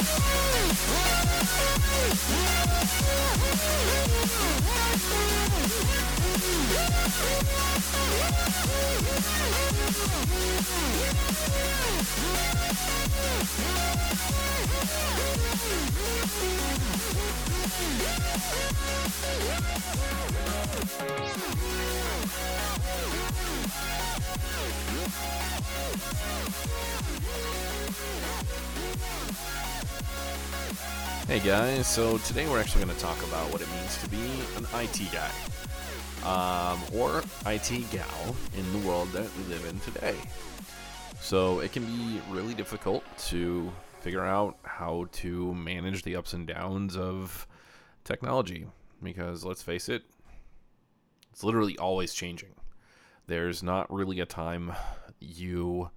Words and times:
Yeah. 0.00 0.40
Hey 31.26 31.40
guys, 31.40 31.86
so 31.86 32.18
today 32.18 32.48
we're 32.48 32.60
actually 32.60 32.84
going 32.84 32.96
to 32.96 33.02
talk 33.02 33.18
about 33.24 33.52
what 33.52 33.60
it 33.60 33.68
means 33.70 34.00
to 34.02 34.08
be 34.08 34.22
an 34.56 34.66
IT 34.74 35.00
guy, 35.12 35.30
um, 36.24 36.80
or 36.94 37.22
IT 37.46 37.90
gal 37.90 38.36
in 38.56 38.72
the 38.72 38.86
world 38.86 39.10
that 39.12 39.26
we 39.36 39.44
live 39.44 39.64
in 39.64 39.80
today. 39.80 40.14
So 41.20 41.58
it 41.60 41.72
can 41.72 41.84
be 41.84 42.20
really 42.30 42.54
difficult 42.54 43.02
to 43.28 43.70
figure 44.00 44.24
out 44.24 44.58
how 44.62 45.08
to 45.12 45.54
manage 45.54 46.02
the 46.02 46.14
ups 46.14 46.34
and 46.34 46.46
downs 46.46 46.96
of 46.96 47.48
technology 48.04 48.66
because 49.02 49.44
let's 49.44 49.62
face 49.62 49.88
it, 49.88 50.04
it's 51.32 51.42
literally 51.42 51.76
always 51.78 52.14
changing. 52.14 52.54
There's 53.26 53.62
not 53.62 53.92
really 53.92 54.20
a 54.20 54.26
time 54.26 54.72
you 55.18 55.90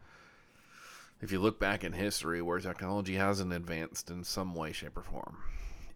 if 1.24 1.32
you 1.32 1.40
look 1.40 1.58
back 1.58 1.86
in 1.86 1.94
history 1.94 2.42
where 2.42 2.60
technology 2.60 3.16
hasn't 3.16 3.54
advanced 3.54 4.12
in 4.12 4.26
some 4.26 4.54
way, 4.54 4.74
shape, 4.74 4.98
or 4.98 5.04
form. 5.04 5.38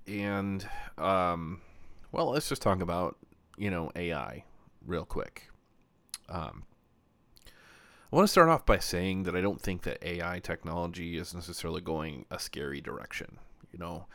And, 0.07 0.65
um, 0.97 1.59
well, 2.13 2.29
let's 2.29 2.47
just 2.47 2.61
talk 2.61 2.79
about, 2.79 3.17
you 3.57 3.69
know, 3.69 3.91
AI 3.93 4.45
real 4.85 5.03
quick. 5.03 5.49
Um, 6.29 6.63
I 7.45 8.15
want 8.15 8.23
to 8.23 8.31
start 8.31 8.47
off 8.47 8.65
by 8.65 8.79
saying 8.79 9.23
that 9.23 9.35
I 9.35 9.41
don't 9.41 9.59
think 9.59 9.81
that 9.81 10.01
AI 10.01 10.39
technology 10.39 11.17
is 11.17 11.35
necessarily 11.35 11.81
going 11.81 12.25
a 12.31 12.39
scary 12.39 12.79
direction. 12.79 13.37
You 13.73 13.79
know, 13.79 14.05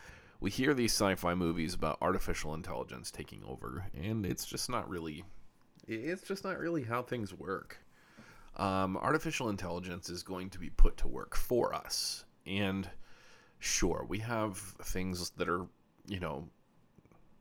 we 0.40 0.50
hear 0.50 0.72
these 0.72 0.92
sci 0.92 1.14
fi 1.16 1.34
movies 1.34 1.74
about 1.74 1.98
artificial 2.00 2.54
intelligence 2.54 3.10
taking 3.10 3.44
over, 3.46 3.84
and 3.94 4.24
it's 4.24 4.46
just 4.46 4.70
not 4.70 4.88
really. 4.88 5.24
It's 5.86 6.26
just 6.26 6.42
not 6.42 6.58
really 6.58 6.84
how 6.84 7.02
things 7.02 7.34
work 7.34 7.81
um, 8.56 8.96
artificial 8.96 9.48
intelligence 9.48 10.08
is 10.08 10.22
going 10.22 10.50
to 10.50 10.58
be 10.58 10.70
put 10.70 10.96
to 10.98 11.08
work 11.08 11.36
for 11.36 11.74
us. 11.74 12.24
And 12.46 12.88
sure, 13.58 14.04
we 14.08 14.18
have 14.18 14.56
things 14.56 15.30
that 15.36 15.48
are, 15.48 15.66
you 16.06 16.20
know, 16.20 16.48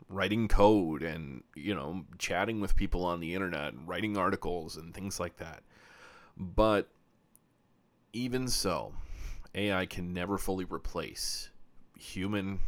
writing 0.07 0.47
code 0.47 1.03
and, 1.03 1.43
you 1.55 1.73
know, 1.73 2.05
chatting 2.17 2.59
with 2.59 2.75
people 2.75 3.05
on 3.05 3.19
the 3.19 3.33
internet 3.33 3.73
and 3.73 3.87
writing 3.87 4.17
articles 4.17 4.77
and 4.77 4.93
things 4.93 5.19
like 5.19 5.37
that. 5.37 5.63
But 6.37 6.89
even 8.13 8.47
so, 8.47 8.93
AI 9.55 9.85
can 9.85 10.13
never 10.13 10.37
fully 10.37 10.65
replace 10.65 11.49
human 11.97 12.59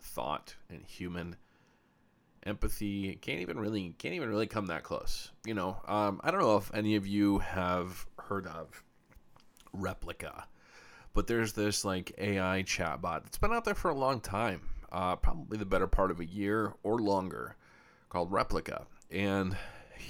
thought 0.00 0.56
and 0.68 0.84
human 0.84 1.36
empathy 2.44 3.14
can't 3.16 3.40
even 3.40 3.58
really 3.58 3.94
can't 3.98 4.14
even 4.14 4.28
really 4.28 4.46
come 4.46 4.66
that 4.66 4.82
close 4.82 5.30
you 5.46 5.54
know? 5.54 5.76
Um, 5.86 6.20
i 6.24 6.30
don't 6.30 6.40
know 6.40 6.56
if 6.56 6.72
any 6.74 6.96
of 6.96 7.06
you 7.06 7.38
have 7.38 8.06
heard 8.18 8.46
of 8.46 8.82
Replika, 9.76 10.44
but 11.14 11.26
there's 11.26 11.54
this 11.54 11.84
like 11.84 12.12
ai 12.18 12.62
chatbot 12.62 13.24
that's 13.24 13.38
been 13.38 13.52
out 13.52 13.64
there 13.64 13.74
for 13.74 13.90
a 13.90 13.94
long 13.94 14.20
time 14.20 14.60
uh, 14.92 15.16
probably 15.16 15.56
the 15.56 15.64
better 15.64 15.86
part 15.86 16.10
of 16.10 16.20
a 16.20 16.24
year 16.24 16.74
or 16.82 16.98
longer 16.98 17.56
called 18.10 18.30
Replika, 18.30 18.84
and 19.10 19.56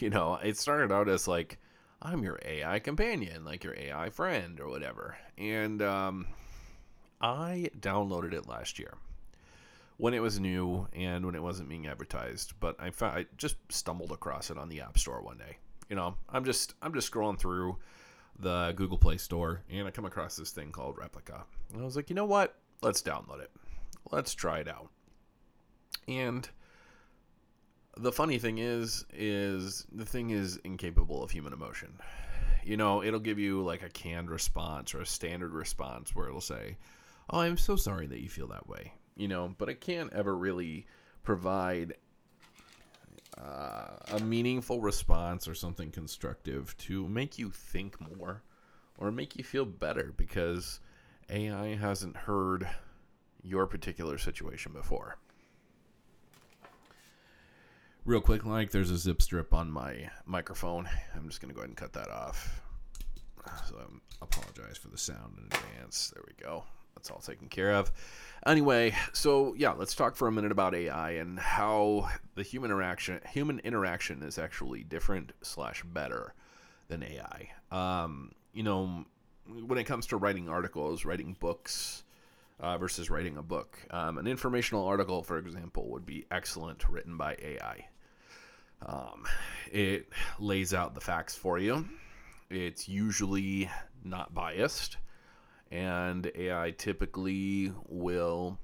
you 0.01 0.11
know 0.11 0.39
it 0.43 0.59
started 0.59 0.93
out 0.93 1.09
as 1.09 1.29
like 1.29 1.59
i'm 2.03 2.23
your 2.25 2.41
ai 2.45 2.81
companion 2.81 3.45
like 3.45 3.63
your 3.63 3.79
ai 3.79 4.11
friend 4.11 4.61
or 4.61 4.69
whatever. 4.69 5.17
And 5.39 5.81
um, 5.83 6.27
i 7.21 7.71
downloaded 7.79 8.33
it 8.33 8.49
last 8.49 8.79
year 8.79 8.95
when 10.03 10.15
it 10.15 10.21
was 10.21 10.41
new 10.41 10.89
and 10.95 11.25
when 11.25 11.37
it 11.37 11.43
wasn't 11.45 11.69
being 11.69 11.87
advertised. 11.87 12.55
But 12.59 12.75
I 12.81 12.91
found, 12.91 13.17
I 13.17 13.27
just 13.37 13.55
stumbled 13.69 14.11
across 14.11 14.51
it 14.51 14.59
on 14.59 14.69
the 14.69 14.81
App 14.81 14.99
Store 14.99 15.23
one 15.23 15.39
day. 15.39 15.59
You 15.89 15.95
know, 15.95 16.17
I'm 16.29 16.45
just 16.45 16.75
I'm 16.83 16.93
just 16.93 17.09
scrolling 17.09 17.39
through 17.39 17.77
the 18.37 18.73
Google 18.75 18.99
Play 18.99 19.17
Store 19.17 19.63
and 19.71 19.87
I 19.87 19.93
come 19.93 20.05
across 20.05 20.35
this 20.35 20.51
thing 20.51 20.73
called 20.73 20.97
Replika. 20.97 21.45
And 21.73 21.83
I 21.83 21.85
was 21.85 21.95
like, 21.95 22.11
you 22.11 22.17
know 22.17 22.25
what? 22.25 22.57
Let's 22.83 23.01
download 23.01 23.43
it. 23.43 23.53
Let's 24.11 24.35
try 24.35 24.59
it 24.59 24.67
out. 24.67 24.89
And 26.09 26.49
the 27.97 28.11
funny 28.11 28.39
thing 28.39 28.59
is, 28.59 29.05
is 29.15 29.87
the 29.93 30.05
thing 30.05 30.31
is 30.31 30.57
incapable 30.65 31.23
of 31.23 31.31
human 31.31 31.53
emotion. 31.53 31.97
You 32.65 32.77
know, 32.77 33.05
it'll 33.05 33.21
give 33.21 33.39
you 33.39 33.63
like 33.63 33.85
a 33.85 33.89
canned 33.89 34.31
response 34.31 34.97
or 34.97 35.03
a 35.03 35.07
standard 35.07 35.53
response 35.53 36.13
where 36.13 36.27
it'll 36.27 36.41
say, 36.41 36.77
"Oh, 37.31 37.39
I'm 37.39 37.57
so 37.57 37.77
sorry 37.77 38.09
that 38.09 38.21
you 38.21 38.29
feel 38.29 38.49
that 38.49 38.69
way." 38.69 38.95
You 39.17 39.29
know, 39.29 39.55
but 39.59 39.69
it 39.69 39.81
can't 39.81 40.13
ever 40.13 40.37
really 40.37 40.87
provide 41.23 41.95
uh, 43.39 43.97
a 44.13 44.21
meaningful 44.21 44.81
response 44.81 45.49
or 45.49 45.55
something 45.55 45.91
constructive 45.91 46.77
to 46.79 47.09
make 47.09 47.39
you 47.39 47.51
think 47.51 47.97
more 48.17 48.43
or 48.99 49.11
make 49.11 49.37
you 49.37 49.45
feel 49.45 49.65
better 49.65 50.13
because 50.17 50.81
AI 51.31 51.75
hasn't 51.75 52.17
heard 52.17 52.69
your 53.43 53.67
particular 53.67 54.19
situation 54.19 54.73
before. 54.73 55.17
Real 58.05 58.21
quick, 58.21 58.45
like 58.45 58.71
there's 58.71 58.91
a 58.91 58.99
zip 58.99 59.23
strip 59.23 59.55
on 59.55 59.71
my 59.71 60.11
microphone. 60.27 60.89
I'm 61.15 61.29
just 61.29 61.41
gonna 61.41 61.55
go 61.55 61.61
ahead 61.61 61.71
and 61.71 61.77
cut 61.77 61.93
that 61.93 62.11
off. 62.11 62.61
So 63.69 63.77
I 63.79 64.25
apologize 64.25 64.77
for 64.77 64.89
the 64.89 64.99
sound 64.99 65.39
in 65.39 65.45
advance. 65.45 66.13
There 66.15 66.23
we 66.27 66.35
go. 66.43 66.65
That's 66.95 67.11
all 67.11 67.21
taken 67.21 67.49
care 67.49 67.73
of. 67.73 67.91
Anyway, 68.45 68.95
so 69.13 69.55
yeah, 69.57 69.71
let's 69.73 69.95
talk 69.95 70.17
for 70.17 70.27
a 70.27 70.33
minute 70.33 70.51
about 70.51 70.75
AI 70.75 71.13
and 71.13 71.39
how 71.39 72.09
the 72.35 72.43
human 72.43 72.71
interaction 72.71 73.21
human 73.31 73.61
interaction 73.61 74.23
is 74.23 74.39
actually 74.39 74.83
different 74.83 75.33
slash 75.43 75.85
better 75.85 76.35
than 76.89 77.05
AI. 77.05 77.51
Um, 77.71 78.33
you 78.53 78.65
know, 78.65 79.05
when 79.47 79.79
it 79.79 79.85
comes 79.85 80.07
to 80.09 80.17
writing 80.17 80.49
articles, 80.49 81.05
writing 81.05 81.37
books 81.39 82.03
uh, 82.59 82.79
versus 82.79 83.11
writing 83.11 83.37
a 83.37 83.43
book, 83.43 83.79
um, 83.91 84.19
an 84.19 84.27
informational 84.27 84.87
article, 84.87 85.23
for 85.23 85.39
example, 85.39 85.89
would 85.91 86.07
be 86.07 86.27
excellent 86.31 86.89
written 86.89 87.17
by 87.17 87.37
AI. 87.41 87.87
Um, 88.85 89.25
it 89.71 90.09
lays 90.41 90.75
out 90.75 90.95
the 90.95 91.01
facts 91.01 91.37
for 91.37 91.59
you. 91.59 91.89
It's 92.51 92.89
usually 92.89 93.71
not 94.05 94.35
biased 94.35 94.97
and 95.73 96.31
AI 96.35 96.75
typically 96.77 97.73
will 97.89 98.59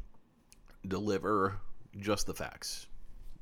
deliver 0.86 1.56
just 1.98 2.26
the 2.26 2.34
facts, 2.34 2.86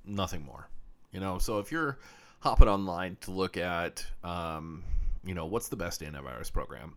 nothing 0.04 0.44
more. 0.44 0.69
You 1.12 1.19
know, 1.19 1.38
so 1.38 1.59
if 1.59 1.72
you're 1.72 1.99
hopping 2.41 2.69
online 2.69 3.16
to 3.22 3.32
look 3.32 3.56
at, 3.56 4.06
um, 4.22 4.84
you 5.25 5.34
know, 5.34 5.47
what's 5.47 5.69
the 5.69 5.77
best 5.77 6.00
antivirus 6.00 6.53
program, 6.53 6.94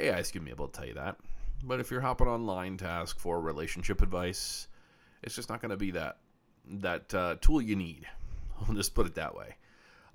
AI 0.00 0.18
is 0.18 0.32
going 0.32 0.42
to 0.42 0.46
be 0.46 0.50
able 0.50 0.66
to 0.66 0.76
tell 0.76 0.88
you 0.88 0.94
that. 0.94 1.16
But 1.62 1.78
if 1.78 1.90
you're 1.90 2.00
hopping 2.00 2.26
online 2.26 2.76
to 2.78 2.86
ask 2.86 3.18
for 3.20 3.40
relationship 3.40 4.02
advice, 4.02 4.66
it's 5.22 5.36
just 5.36 5.48
not 5.48 5.60
going 5.60 5.70
to 5.70 5.76
be 5.76 5.92
that 5.92 6.18
that 6.66 7.14
uh, 7.14 7.36
tool 7.40 7.62
you 7.62 7.76
need. 7.76 8.06
I'll 8.68 8.74
just 8.74 8.94
put 8.94 9.06
it 9.06 9.14
that 9.14 9.36
way 9.36 9.56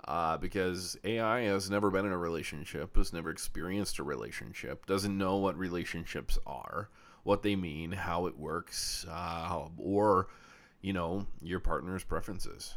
uh, 0.06 0.36
because 0.38 0.96
AI 1.04 1.40
has 1.40 1.70
never 1.70 1.90
been 1.90 2.06
in 2.06 2.12
a 2.12 2.18
relationship, 2.18 2.96
has 2.96 3.12
never 3.12 3.30
experienced 3.30 3.98
a 3.98 4.02
relationship, 4.02 4.86
doesn't 4.86 5.16
know 5.16 5.36
what 5.36 5.58
relationships 5.58 6.38
are, 6.46 6.88
what 7.24 7.42
they 7.42 7.56
mean, 7.56 7.92
how 7.92 8.26
it 8.26 8.38
works, 8.38 9.04
uh, 9.10 9.66
or 9.76 10.28
you 10.80 10.92
know 10.92 11.26
your 11.42 11.60
partner's 11.60 12.04
preferences, 12.04 12.74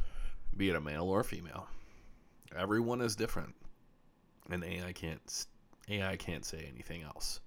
be 0.57 0.69
it 0.69 0.75
a 0.75 0.81
male 0.81 1.06
or 1.06 1.24
female. 1.24 1.68
Everyone 2.56 3.01
is 3.01 3.16
different, 3.16 3.56
and 4.50 4.63
AI 4.63 4.92
can't 4.92 5.45
AI 5.90 6.16
can't 6.18 6.44
say 6.44 6.68
anything 6.74 7.04
else 7.04 7.40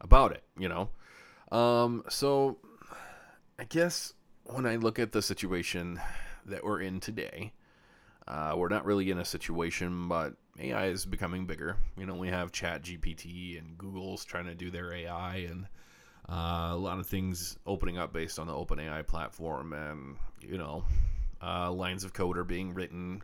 about 0.00 0.32
it. 0.32 0.42
You 0.58 0.68
know, 0.68 1.56
um, 1.56 2.04
so 2.08 2.58
I 3.58 3.64
guess 3.64 4.14
when 4.44 4.66
I 4.66 4.76
look 4.76 4.98
at 4.98 5.12
the 5.12 5.22
situation 5.22 6.00
that 6.46 6.64
we're 6.64 6.80
in 6.80 6.98
today 6.98 7.52
uh, 8.28 8.54
we're 8.56 8.68
not 8.68 8.84
really 8.84 9.10
in 9.10 9.18
a 9.18 9.24
situation, 9.24 10.08
but 10.08 10.34
AI 10.58 10.86
is 10.86 11.04
becoming 11.06 11.46
bigger. 11.46 11.76
You 11.96 12.06
know, 12.06 12.14
we 12.14 12.28
have 12.28 12.52
Chat 12.52 12.82
GPT 12.82 13.58
and 13.58 13.76
Google's 13.78 14.24
trying 14.24 14.46
to 14.46 14.54
do 14.54 14.70
their 14.70 14.92
AI, 14.92 15.46
and 15.50 15.66
uh, 16.28 16.70
a 16.72 16.76
lot 16.76 16.98
of 16.98 17.06
things 17.06 17.58
opening 17.66 17.98
up 17.98 18.12
based 18.12 18.38
on 18.38 18.46
the 18.46 18.52
OpenAI 18.52 19.06
platform, 19.06 19.72
and 19.72 20.16
you 20.40 20.58
know, 20.58 20.84
uh, 21.42 21.70
lines 21.72 22.04
of 22.04 22.12
code 22.12 22.36
are 22.36 22.44
being 22.44 22.74
written 22.74 23.22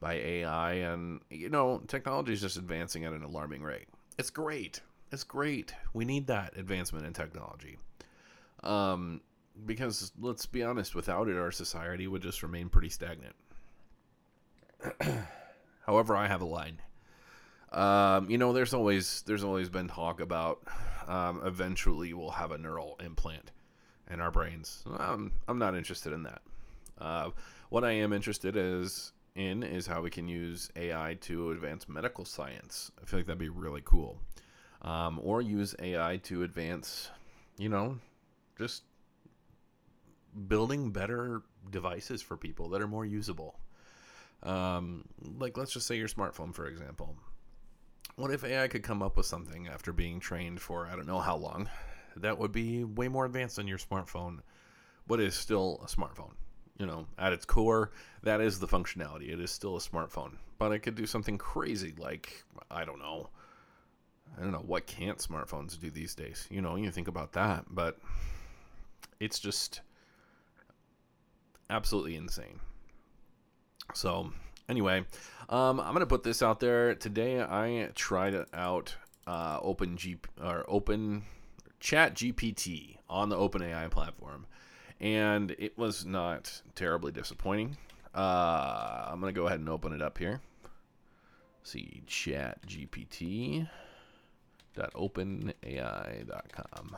by 0.00 0.14
AI, 0.14 0.72
and 0.74 1.20
you 1.30 1.48
know, 1.48 1.82
technology 1.88 2.32
is 2.32 2.40
just 2.40 2.56
advancing 2.56 3.04
at 3.04 3.12
an 3.12 3.22
alarming 3.22 3.62
rate. 3.62 3.88
It's 4.18 4.30
great. 4.30 4.80
It's 5.12 5.24
great. 5.24 5.72
We 5.92 6.04
need 6.04 6.26
that 6.26 6.56
advancement 6.56 7.06
in 7.06 7.12
technology. 7.12 7.78
Um, 8.62 9.20
because 9.64 10.12
let's 10.20 10.46
be 10.46 10.62
honest, 10.62 10.94
without 10.94 11.28
it, 11.28 11.36
our 11.36 11.50
society 11.50 12.06
would 12.06 12.22
just 12.22 12.42
remain 12.42 12.68
pretty 12.68 12.88
stagnant. 12.88 13.34
However, 15.86 16.16
I 16.16 16.26
have 16.26 16.40
a 16.40 16.46
line. 16.46 16.80
Um, 17.72 18.30
you 18.30 18.38
know, 18.38 18.52
there's 18.52 18.74
always 18.74 19.22
there's 19.26 19.44
always 19.44 19.68
been 19.68 19.88
talk 19.88 20.20
about 20.20 20.62
um, 21.06 21.42
eventually 21.44 22.12
we'll 22.14 22.30
have 22.30 22.50
a 22.50 22.58
neural 22.58 22.98
implant 23.04 23.52
in 24.10 24.20
our 24.20 24.30
brains. 24.30 24.84
Um, 24.98 25.32
I'm 25.48 25.58
not 25.58 25.76
interested 25.76 26.12
in 26.12 26.22
that. 26.24 26.42
Uh, 26.98 27.30
what 27.68 27.84
I 27.84 27.92
am 27.92 28.12
interested 28.12 28.56
is 28.56 29.12
in 29.34 29.62
is 29.62 29.86
how 29.86 30.00
we 30.00 30.10
can 30.10 30.28
use 30.28 30.70
AI 30.76 31.18
to 31.22 31.50
advance 31.50 31.88
medical 31.88 32.24
science. 32.24 32.90
I 33.00 33.04
feel 33.04 33.18
like 33.18 33.26
that'd 33.26 33.38
be 33.38 33.48
really 33.48 33.82
cool. 33.84 34.18
Um, 34.82 35.20
or 35.22 35.42
use 35.42 35.74
AI 35.80 36.18
to 36.24 36.42
advance, 36.42 37.10
you 37.58 37.68
know, 37.68 37.98
just 38.58 38.84
building 40.48 40.90
better 40.90 41.42
devices 41.70 42.22
for 42.22 42.36
people 42.36 42.68
that 42.70 42.80
are 42.80 42.88
more 42.88 43.04
usable. 43.04 43.58
Um, 44.42 45.04
like, 45.38 45.56
let's 45.56 45.72
just 45.72 45.86
say 45.86 45.96
your 45.96 46.08
smartphone, 46.08 46.54
for 46.54 46.66
example. 46.66 47.16
What 48.16 48.30
if 48.30 48.44
AI 48.44 48.68
could 48.68 48.82
come 48.82 49.02
up 49.02 49.16
with 49.16 49.26
something 49.26 49.68
after 49.68 49.92
being 49.92 50.20
trained 50.20 50.60
for 50.60 50.86
I 50.86 50.96
don't 50.96 51.06
know 51.06 51.18
how 51.20 51.36
long 51.36 51.68
that 52.16 52.38
would 52.38 52.52
be 52.52 52.84
way 52.84 53.08
more 53.08 53.26
advanced 53.26 53.56
than 53.56 53.68
your 53.68 53.78
smartphone, 53.78 54.38
but 55.06 55.20
is 55.20 55.34
still 55.34 55.80
a 55.84 55.86
smartphone? 55.86 56.32
You 56.78 56.86
know, 56.86 57.06
at 57.18 57.32
its 57.32 57.44
core, 57.44 57.92
that 58.22 58.40
is 58.40 58.58
the 58.58 58.66
functionality. 58.66 59.32
It 59.32 59.40
is 59.40 59.50
still 59.50 59.76
a 59.76 59.80
smartphone, 59.80 60.36
but 60.58 60.72
it 60.72 60.80
could 60.80 60.94
do 60.94 61.06
something 61.06 61.38
crazy 61.38 61.94
like 61.98 62.44
I 62.70 62.84
don't 62.84 62.98
know. 62.98 63.28
I 64.36 64.42
don't 64.42 64.52
know 64.52 64.64
what 64.66 64.86
can't 64.86 65.18
smartphones 65.18 65.78
do 65.78 65.90
these 65.90 66.14
days. 66.14 66.46
You 66.50 66.60
know, 66.60 66.76
you 66.76 66.90
think 66.90 67.08
about 67.08 67.32
that, 67.32 67.64
but 67.70 67.98
it's 69.20 69.38
just 69.38 69.80
absolutely 71.70 72.16
insane. 72.16 72.60
So, 73.94 74.32
anyway, 74.68 75.04
um, 75.48 75.80
I'm 75.80 75.92
gonna 75.92 76.06
put 76.06 76.22
this 76.22 76.42
out 76.42 76.60
there 76.60 76.94
today. 76.94 77.40
I 77.40 77.90
tried 77.94 78.34
out, 78.52 78.96
uh, 79.26 79.58
Open 79.62 79.96
G 79.96 80.18
or 80.42 80.64
Open 80.68 81.24
Chat 81.80 82.14
GPT 82.14 82.98
on 83.08 83.28
the 83.28 83.36
OpenAI 83.36 83.90
platform, 83.90 84.46
and 85.00 85.54
it 85.58 85.78
was 85.78 86.04
not 86.04 86.62
terribly 86.74 87.12
disappointing. 87.12 87.76
Uh, 88.14 89.08
I'm 89.10 89.20
gonna 89.20 89.32
go 89.32 89.46
ahead 89.46 89.60
and 89.60 89.68
open 89.68 89.92
it 89.92 90.02
up 90.02 90.18
here. 90.18 90.40
see 91.62 92.02
Chat 92.06 92.66
GPT 92.66 93.68
openai.com. 94.94 96.96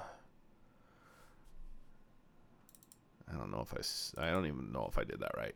I 3.31 3.37
don't 3.37 3.51
know 3.51 3.61
if 3.61 3.75
I 3.75 4.27
I 4.27 4.31
don't 4.31 4.47
even 4.47 4.73
know 4.73 4.89
if 4.91 4.99
I 4.99 5.05
did 5.05 5.21
that 5.21 5.33
right. 5.37 5.55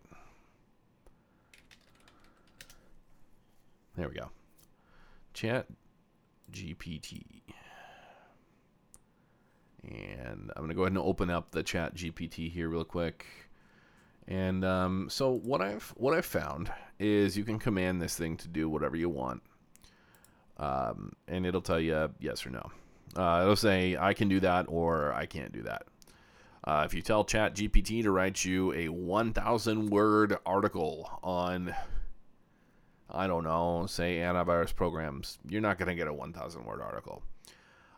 There 3.96 4.08
we 4.08 4.14
go. 4.14 4.30
Chat 5.34 5.66
GPT. 6.50 7.42
And 9.84 10.50
I'm 10.54 10.62
going 10.62 10.68
to 10.68 10.74
go 10.74 10.82
ahead 10.82 10.92
and 10.92 10.98
open 10.98 11.28
up 11.28 11.50
the 11.50 11.62
Chat 11.62 11.94
GPT 11.94 12.50
here 12.50 12.68
real 12.68 12.84
quick. 12.84 13.26
And 14.28 14.64
um, 14.64 15.08
so 15.10 15.32
what 15.32 15.60
I've 15.60 15.92
what 15.96 16.14
I've 16.14 16.24
found 16.24 16.70
is 17.00 17.36
you 17.36 17.44
can 17.44 17.58
command 17.58 18.00
this 18.00 18.16
thing 18.16 18.36
to 18.38 18.48
do 18.48 18.68
whatever 18.68 18.96
you 18.96 19.08
want, 19.08 19.42
um, 20.58 21.12
and 21.26 21.44
it'll 21.44 21.60
tell 21.60 21.80
you 21.80 22.08
yes 22.20 22.46
or 22.46 22.50
no. 22.50 22.70
Uh, 23.16 23.40
it'll 23.42 23.56
say 23.56 23.96
I 23.96 24.14
can 24.14 24.28
do 24.28 24.38
that 24.40 24.66
or 24.68 25.12
I 25.12 25.26
can't 25.26 25.52
do 25.52 25.62
that. 25.62 25.86
Uh, 26.64 26.84
if 26.86 26.94
you 26.94 27.02
tell 27.02 27.24
Chat 27.24 27.56
GPT 27.56 28.04
to 28.04 28.12
write 28.12 28.44
you 28.44 28.72
a 28.72 28.88
1,000 28.88 29.90
word 29.90 30.38
article 30.46 31.10
on 31.24 31.74
I 33.12 33.26
don't 33.26 33.44
know, 33.44 33.86
say 33.86 34.16
antivirus 34.16 34.74
programs, 34.74 35.38
you're 35.46 35.60
not 35.60 35.78
going 35.78 35.88
to 35.88 35.94
get 35.94 36.08
a 36.08 36.14
1,000 36.14 36.64
word 36.64 36.80
article. 36.80 37.22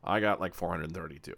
I 0.02 0.20
got 0.20 0.40
like 0.40 0.54
432. 0.54 1.34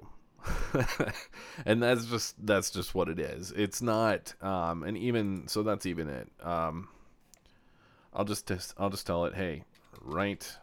and 1.66 1.82
that's 1.82 2.06
just 2.06 2.34
that's 2.46 2.70
just 2.70 2.94
what 2.94 3.08
it 3.08 3.18
is. 3.18 3.52
It's 3.56 3.82
not 3.82 4.32
um 4.42 4.84
and 4.84 4.96
even 4.96 5.48
so 5.48 5.62
that's 5.62 5.86
even 5.86 6.08
it. 6.08 6.30
Um 6.40 6.88
I'll 8.14 8.24
just 8.24 8.50
I'll 8.78 8.90
just 8.90 9.06
tell 9.06 9.24
it, 9.26 9.34
"Hey, 9.34 9.64
write 10.00 10.56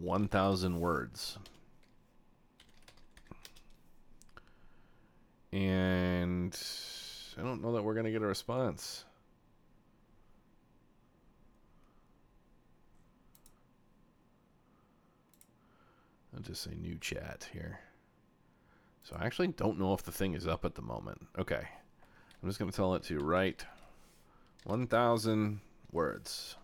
1000 0.00 0.80
words." 0.80 1.38
And 5.52 6.58
I 7.38 7.42
don't 7.42 7.62
know 7.62 7.72
that 7.74 7.82
we're 7.84 7.94
going 7.94 8.06
to 8.06 8.10
get 8.10 8.22
a 8.22 8.26
response. 8.26 9.04
I'll 16.34 16.42
just 16.42 16.62
say 16.62 16.72
new 16.74 16.98
chat 16.98 17.48
here. 17.52 17.80
So 19.02 19.16
I 19.18 19.26
actually 19.26 19.48
don't 19.48 19.78
know 19.78 19.92
if 19.92 20.02
the 20.02 20.12
thing 20.12 20.34
is 20.34 20.46
up 20.46 20.64
at 20.64 20.74
the 20.74 20.82
moment. 20.82 21.26
Okay. 21.38 21.62
I'm 22.42 22.48
just 22.48 22.58
going 22.58 22.70
to 22.70 22.76
tell 22.76 22.94
it 22.94 23.02
to 23.04 23.18
write 23.18 23.64
1,000 24.64 25.60
words. 25.92 26.56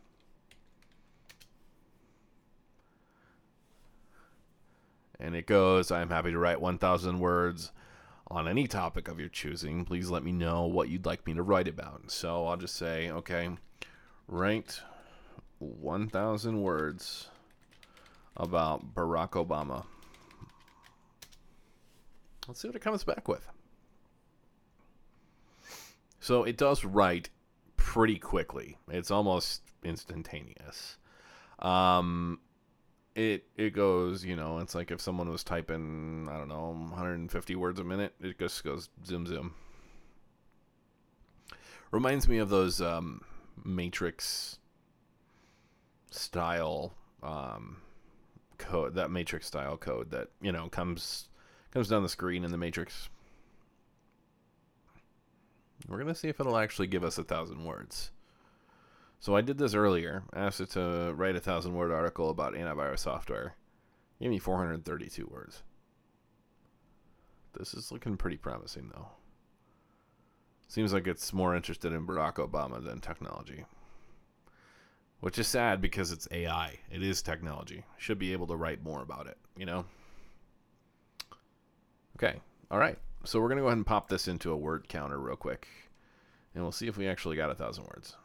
And 5.19 5.37
it 5.37 5.47
goes, 5.47 5.91
I'm 5.91 6.09
happy 6.09 6.31
to 6.31 6.39
write 6.39 6.61
1,000 6.61 7.19
words 7.19 7.73
on 8.29 8.49
any 8.49 8.67
topic 8.67 9.09
of 9.09 9.21
your 9.21 9.29
choosing. 9.29 9.85
Please 9.85 10.09
let 10.09 10.25
me 10.25 10.33
know 10.33 10.65
what 10.65 10.89
you'd 10.89 11.05
like 11.05 11.27
me 11.27 11.35
to 11.35 11.43
write 11.43 11.69
about. 11.69 12.11
So 12.11 12.47
I'll 12.47 12.57
just 12.57 12.77
say, 12.77 13.11
okay, 13.11 13.51
write 14.29 14.81
1,000 15.59 16.63
words 16.63 17.29
about 18.37 18.95
Barack 18.95 19.31
Obama. 19.31 19.85
Let's 22.49 22.61
see 22.61 22.69
what 22.69 22.77
it 22.77 22.83
comes 22.83 23.05
back 23.05 23.29
with. 23.29 23.47
So 26.21 26.45
it 26.45 26.57
does 26.57 26.85
write 26.85 27.31
pretty 27.77 28.19
quickly. 28.19 28.77
It's 28.89 29.11
almost 29.11 29.63
instantaneous. 29.83 30.97
Um, 31.59 32.41
it 33.15 33.45
it 33.57 33.71
goes, 33.71 34.25
you 34.25 34.37
know, 34.37 34.59
it's 34.59 34.75
like 34.75 34.91
if 34.91 35.01
someone 35.01 35.29
was 35.31 35.45
typing, 35.45 36.29
I 36.31 36.39
don't 36.39 36.49
know, 36.49 36.71
150 36.91 37.57
words 37.57 37.81
a 37.81 37.85
minute, 37.85 38.15
it 38.21 38.39
just 38.39 38.65
goes 38.65 38.89
zoom 39.05 39.27
zoom. 39.27 39.55
Reminds 41.91 42.29
me 42.29 42.39
of 42.39 42.49
those 42.49 42.81
um, 42.81 43.23
Matrix 43.65 44.59
style 46.11 46.95
um, 47.23 47.79
code, 48.61 48.95
that 48.95 49.11
Matrix 49.11 49.47
style 49.47 49.77
code 49.77 50.11
that 50.11 50.29
you 50.41 50.53
know 50.53 50.69
comes 50.69 51.29
comes 51.73 51.89
down 51.89 52.03
the 52.03 52.09
screen 52.09 52.45
in 52.45 52.51
the 52.51 52.59
Matrix. 52.59 53.09
We're 55.89 55.99
gonna 55.99 56.15
see 56.15 56.29
if 56.29 56.39
it'll 56.39 56.57
actually 56.57 56.87
give 56.87 57.05
us 57.05 57.19
a 57.19 57.25
thousand 57.25 57.65
words. 57.65 58.11
So 59.19 59.37
I 59.37 59.41
did 59.41 59.59
this 59.59 59.75
earlier. 59.75 60.23
asked 60.35 60.61
it 60.61 60.71
to 60.71 61.13
write 61.15 61.37
a 61.37 61.41
thousand 61.41 61.75
word 61.75 61.91
article 61.91 62.31
about 62.31 62.55
antivirus 62.55 63.01
software. 63.01 63.55
It 64.19 64.25
gave 64.25 64.31
me 64.31 64.39
432 64.39 65.29
words. 65.31 65.63
This 67.59 67.75
is 67.75 67.93
looking 67.93 68.17
pretty 68.17 68.39
promising, 68.39 68.91
though. 68.95 69.09
Seems 70.69 70.93
like 70.93 71.07
it's 71.07 71.33
more 71.35 71.55
interested 71.55 71.93
in 71.93 72.07
Barack 72.07 72.35
Obama 72.35 72.83
than 72.83 73.01
technology 73.01 73.65
which 75.21 75.39
is 75.39 75.47
sad 75.47 75.81
because 75.81 76.13
it's 76.13 76.29
AI. 76.31 76.79
It 76.91 77.03
is 77.03 77.23
technology. 77.23 77.85
Should 77.99 78.19
be 78.19 78.33
able 78.33 78.47
to 78.49 78.57
write 78.57 78.83
more 78.83 79.03
about 79.03 79.27
it, 79.27 79.39
you 79.57 79.67
know? 79.67 79.85
Okay. 82.17 82.41
All 82.71 82.79
right. 82.79 82.99
So 83.25 83.39
we're 83.41 83.49
going 83.49 83.59
to 83.59 83.63
go 83.63 83.67
ahead 83.67 83.79
and 83.79 83.87
pop 83.87 84.09
this 84.09 84.29
into 84.29 84.51
a 84.51 84.57
word 84.57 84.89
counter 84.89 85.19
real 85.19 85.37
quick. 85.37 85.69
And 86.55 86.65
we'll 86.65 86.73
see 86.73 86.89
if 86.89 86.97
we 86.97 87.07
actually 87.07 87.37
got 87.37 87.51
a 87.51 87.55
thousand 87.55 87.85
words. 87.85 88.17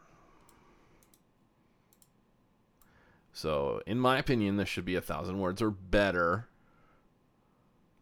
So, 3.32 3.82
in 3.86 4.00
my 4.00 4.18
opinion, 4.18 4.56
this 4.56 4.68
should 4.68 4.86
be 4.86 4.94
a 4.96 5.02
thousand 5.02 5.38
words 5.38 5.60
or 5.60 5.70
better 5.70 6.48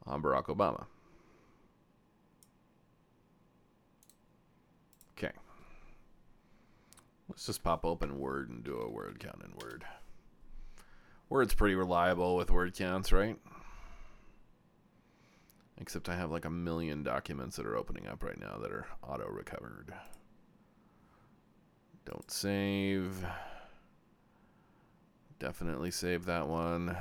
on 0.07 0.23
Barack 0.23 0.45
Obama. 0.45 0.87
Let's 7.29 7.47
just 7.47 7.63
pop 7.63 7.85
open 7.85 8.19
Word 8.19 8.51
and 8.51 8.63
do 8.63 8.77
a 8.77 8.91
word 8.91 9.19
count 9.19 9.43
in 9.45 9.53
Word. 9.61 9.85
Word's 11.29 11.55
pretty 11.55 11.75
reliable 11.75 12.37
with 12.37 12.51
word 12.51 12.75
counts, 12.77 13.11
right? 13.13 13.39
Except 15.79 16.09
I 16.09 16.17
have 16.17 16.31
like 16.31 16.45
a 16.45 16.51
million 16.51 17.03
documents 17.03 17.57
that 17.57 17.67
are 17.67 17.77
opening 17.77 18.07
up 18.07 18.23
right 18.23 18.39
now 18.39 18.59
that 18.61 18.71
are 18.71 18.87
auto 19.03 19.27
recovered. 19.27 19.93
Don't 22.05 22.31
save. 22.31 23.25
Definitely 25.39 25.91
save 25.91 26.27
that 26.27 26.47
one. 26.47 26.97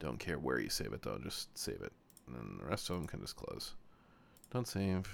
Don't 0.00 0.18
care 0.18 0.38
where 0.38 0.58
you 0.58 0.68
save 0.68 0.92
it 0.92 1.02
though, 1.02 1.18
just 1.22 1.56
save 1.56 1.80
it. 1.80 1.92
And 2.32 2.40
then 2.40 2.58
the 2.58 2.66
rest 2.66 2.88
of 2.90 2.96
them 2.96 3.06
can 3.06 3.20
just 3.20 3.36
close. 3.36 3.74
Don't 4.50 4.66
save. 4.66 5.08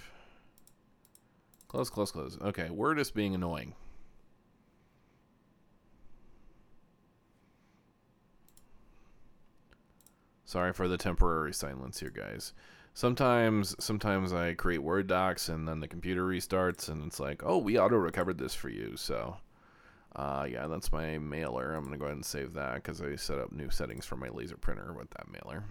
Close, 1.68 1.90
close, 1.90 2.10
close. 2.10 2.38
Okay, 2.42 2.70
Word 2.70 2.98
is 2.98 3.10
being 3.10 3.34
annoying. 3.34 3.74
Sorry 10.44 10.72
for 10.72 10.88
the 10.88 10.96
temporary 10.96 11.52
silence 11.52 12.00
here, 12.00 12.08
guys. 12.10 12.54
Sometimes, 12.94 13.76
sometimes 13.78 14.32
I 14.32 14.54
create 14.54 14.82
Word 14.82 15.06
docs 15.06 15.50
and 15.50 15.68
then 15.68 15.80
the 15.80 15.86
computer 15.86 16.26
restarts 16.26 16.88
and 16.88 17.06
it's 17.06 17.20
like, 17.20 17.42
oh, 17.44 17.58
we 17.58 17.78
auto 17.78 17.96
recovered 17.96 18.38
this 18.38 18.54
for 18.54 18.70
you. 18.70 18.96
So, 18.96 19.36
uh, 20.16 20.46
yeah, 20.50 20.66
that's 20.66 20.90
my 20.90 21.18
mailer. 21.18 21.74
I'm 21.74 21.84
gonna 21.84 21.98
go 21.98 22.06
ahead 22.06 22.16
and 22.16 22.24
save 22.24 22.54
that 22.54 22.76
because 22.76 23.02
I 23.02 23.14
set 23.16 23.38
up 23.38 23.52
new 23.52 23.68
settings 23.68 24.06
for 24.06 24.16
my 24.16 24.30
laser 24.30 24.56
printer 24.56 24.94
with 24.94 25.10
that 25.10 25.30
mailer. 25.30 25.64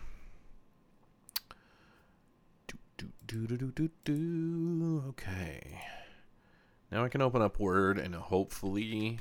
Do, 2.98 3.08
do, 3.26 3.48
do, 3.48 3.72
do, 3.72 3.90
do. 4.04 5.04
Okay. 5.10 5.82
Now 6.92 7.04
I 7.04 7.10
can 7.10 7.22
open 7.22 7.42
up 7.42 7.60
Word 7.60 7.98
and 7.98 8.16
hopefully 8.16 9.20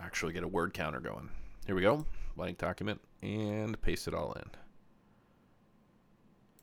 actually 0.00 0.32
get 0.32 0.44
a 0.44 0.48
word 0.48 0.72
counter 0.72 1.00
going. 1.00 1.28
Here 1.66 1.74
we 1.74 1.82
go. 1.82 2.04
Blank 2.36 2.58
document 2.58 3.00
and 3.22 3.80
paste 3.82 4.08
it 4.08 4.14
all 4.14 4.32
in. 4.32 4.50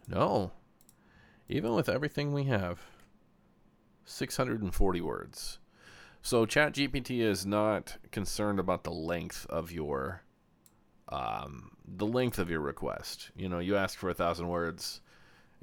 No. 0.07 0.51
Even 1.49 1.73
with 1.73 1.89
everything 1.89 2.33
we 2.33 2.45
have, 2.45 2.79
640 4.05 5.01
words. 5.01 5.59
So 6.21 6.45
ChatGPT 6.45 7.19
is 7.19 7.45
not 7.45 7.97
concerned 8.11 8.59
about 8.59 8.83
the 8.83 8.91
length 8.91 9.45
of 9.47 9.71
your 9.71 10.23
um, 11.09 11.71
the 11.87 12.07
length 12.07 12.39
of 12.39 12.49
your 12.49 12.61
request. 12.61 13.29
You 13.35 13.47
know, 13.47 13.59
you 13.59 13.75
ask 13.75 13.95
for 13.99 14.09
a 14.09 14.15
thousand 14.15 14.47
words, 14.47 15.01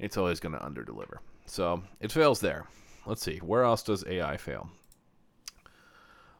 it's 0.03 0.17
always 0.17 0.41
going 0.41 0.53
to 0.53 0.59
underdeliver. 0.59 1.19
So 1.45 1.81
it 2.01 2.11
fails 2.11 2.41
there. 2.41 2.67
Let's 3.05 3.23
see, 3.23 3.37
where 3.37 3.63
else 3.63 3.83
does 3.83 4.05
AI 4.05 4.35
fail? 4.35 4.69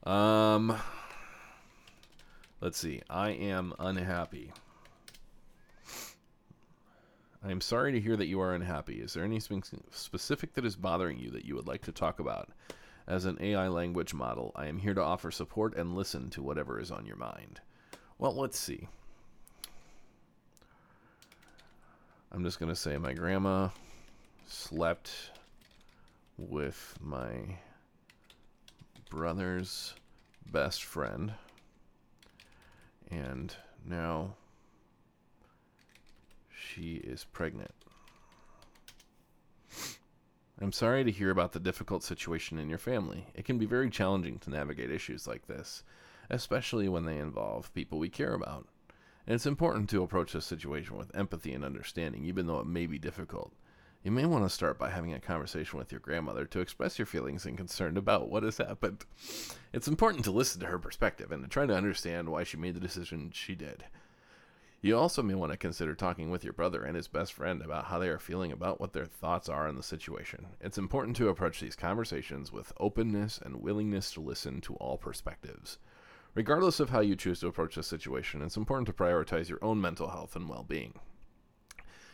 Um, 0.03 0.77
let's 2.59 2.77
see. 2.77 3.01
I 3.09 3.29
am 3.29 3.73
unhappy. 3.79 4.51
I 7.45 7.51
am 7.51 7.61
sorry 7.61 7.93
to 7.93 8.01
hear 8.01 8.17
that 8.17 8.27
you 8.27 8.41
are 8.41 8.53
unhappy. 8.53 8.95
Is 9.01 9.13
there 9.13 9.23
anything 9.23 9.63
specific 9.91 10.53
that 10.53 10.65
is 10.65 10.75
bothering 10.75 11.19
you 11.19 11.31
that 11.31 11.45
you 11.45 11.55
would 11.55 11.67
like 11.67 11.83
to 11.83 11.91
talk 11.93 12.19
about? 12.19 12.49
As 13.07 13.25
an 13.25 13.37
AI 13.39 13.69
language 13.69 14.13
model, 14.13 14.51
I 14.55 14.67
am 14.67 14.77
here 14.77 14.93
to 14.93 15.03
offer 15.03 15.31
support 15.31 15.75
and 15.75 15.95
listen 15.95 16.29
to 16.31 16.43
whatever 16.43 16.79
is 16.81 16.91
on 16.91 17.05
your 17.05 17.17
mind. 17.17 17.61
Well, 18.17 18.35
let's 18.35 18.59
see. 18.59 18.87
I'm 22.33 22.43
just 22.43 22.57
to 22.69 22.75
say 22.75 22.97
my 22.97 23.13
grandma 23.13 23.69
slept 24.47 25.11
with 26.35 26.97
my 26.99 27.59
brother's 29.07 29.93
best 30.51 30.83
friend. 30.83 31.33
And 33.11 33.55
now 33.85 34.33
she 36.51 36.95
is 36.95 37.23
pregnant. 37.23 37.75
I'm 40.59 40.71
sorry 40.71 41.03
to 41.03 41.11
hear 41.11 41.29
about 41.29 41.51
the 41.51 41.59
difficult 41.59 42.03
situation 42.03 42.57
in 42.57 42.67
your 42.67 42.79
family. 42.79 43.27
It 43.35 43.45
can 43.45 43.59
be 43.59 43.67
very 43.67 43.91
challenging 43.91 44.39
to 44.39 44.49
navigate 44.49 44.89
issues 44.89 45.27
like 45.27 45.45
this, 45.45 45.83
especially 46.31 46.89
when 46.89 47.05
they 47.05 47.19
involve 47.19 47.73
people 47.75 47.99
we 47.99 48.09
care 48.09 48.33
about. 48.33 48.67
And 49.25 49.35
it's 49.35 49.45
important 49.45 49.89
to 49.89 50.03
approach 50.03 50.33
this 50.33 50.45
situation 50.45 50.97
with 50.97 51.15
empathy 51.15 51.53
and 51.53 51.63
understanding, 51.63 52.25
even 52.25 52.47
though 52.47 52.59
it 52.59 52.67
may 52.67 52.85
be 52.85 52.99
difficult. 52.99 53.53
You 54.03 54.11
may 54.11 54.25
want 54.25 54.43
to 54.43 54.49
start 54.49 54.77
by 54.77 54.89
having 54.89 55.13
a 55.13 55.19
conversation 55.21 55.79
with 55.79 55.93
your 55.93 56.01
grandmother 56.01 56.45
to 56.45 56.59
express 56.59 56.99
your 56.99 57.05
feelings 57.05 57.45
and 57.45 57.55
concern 57.55 57.95
about 57.95 58.29
what 58.29 58.43
has 58.43 58.57
happened. 58.57 59.05
It's 59.71 59.87
important 59.87 60.25
to 60.25 60.31
listen 60.31 60.59
to 60.59 60.67
her 60.67 60.77
perspective 60.77 61.31
and 61.31 61.41
to 61.41 61.49
try 61.49 61.65
to 61.65 61.75
understand 61.75 62.27
why 62.27 62.43
she 62.43 62.57
made 62.57 62.75
the 62.75 62.81
decision 62.81 63.31
she 63.33 63.55
did. 63.55 63.85
You 64.81 64.97
also 64.97 65.23
may 65.23 65.35
want 65.35 65.53
to 65.53 65.57
consider 65.57 65.95
talking 65.95 66.29
with 66.29 66.43
your 66.43 66.51
brother 66.51 66.83
and 66.83 66.97
his 66.97 67.07
best 67.07 67.31
friend 67.31 67.61
about 67.61 67.85
how 67.85 67.99
they 67.99 68.09
are 68.09 68.19
feeling 68.19 68.51
about 68.51 68.81
what 68.81 68.91
their 68.91 69.05
thoughts 69.05 69.47
are 69.47 69.69
on 69.69 69.77
the 69.77 69.83
situation. 69.83 70.47
It's 70.59 70.77
important 70.77 71.15
to 71.15 71.29
approach 71.29 71.61
these 71.61 71.77
conversations 71.77 72.51
with 72.51 72.73
openness 72.81 73.39
and 73.41 73.61
willingness 73.61 74.11
to 74.11 74.19
listen 74.19 74.59
to 74.59 74.75
all 74.75 74.97
perspectives. 74.97 75.77
Regardless 76.35 76.79
of 76.79 76.89
how 76.89 76.99
you 76.99 77.15
choose 77.15 77.39
to 77.41 77.47
approach 77.47 77.75
this 77.75 77.87
situation, 77.87 78.41
it's 78.41 78.57
important 78.57 78.87
to 78.87 78.93
prioritize 78.93 79.49
your 79.49 79.63
own 79.63 79.79
mental 79.79 80.09
health 80.09 80.35
and 80.35 80.49
well 80.49 80.65
being. 80.67 80.95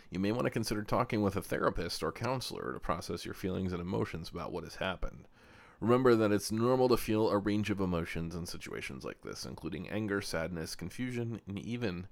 You 0.10 0.20
may 0.20 0.32
want 0.32 0.46
to 0.46 0.50
consider 0.50 0.84
talking 0.84 1.22
with 1.22 1.38
a 1.38 1.42
therapist 1.42 2.04
or 2.04 2.12
counselor 2.12 2.74
to 2.74 2.80
process 2.80 3.24
your 3.24 3.34
feelings 3.34 3.72
and 3.72 3.82
emotions 3.82 4.30
about 4.30 4.52
what 4.52 4.64
has 4.64 4.76
happened. 4.76 5.28
Remember 5.80 6.16
that 6.16 6.34
it's 6.34 6.52
normal 6.52 6.90
to 6.90 6.98
feel 6.98 7.30
a 7.30 7.38
range 7.38 7.70
of 7.70 7.80
emotions 7.80 8.36
in 8.36 8.46
situations 8.46 9.06
like 9.06 9.22
this, 9.22 9.46
including 9.46 9.88
anger, 9.90 10.20
sadness, 10.20 10.76
confusion, 10.76 11.40
and 11.48 11.58
even 11.58 12.08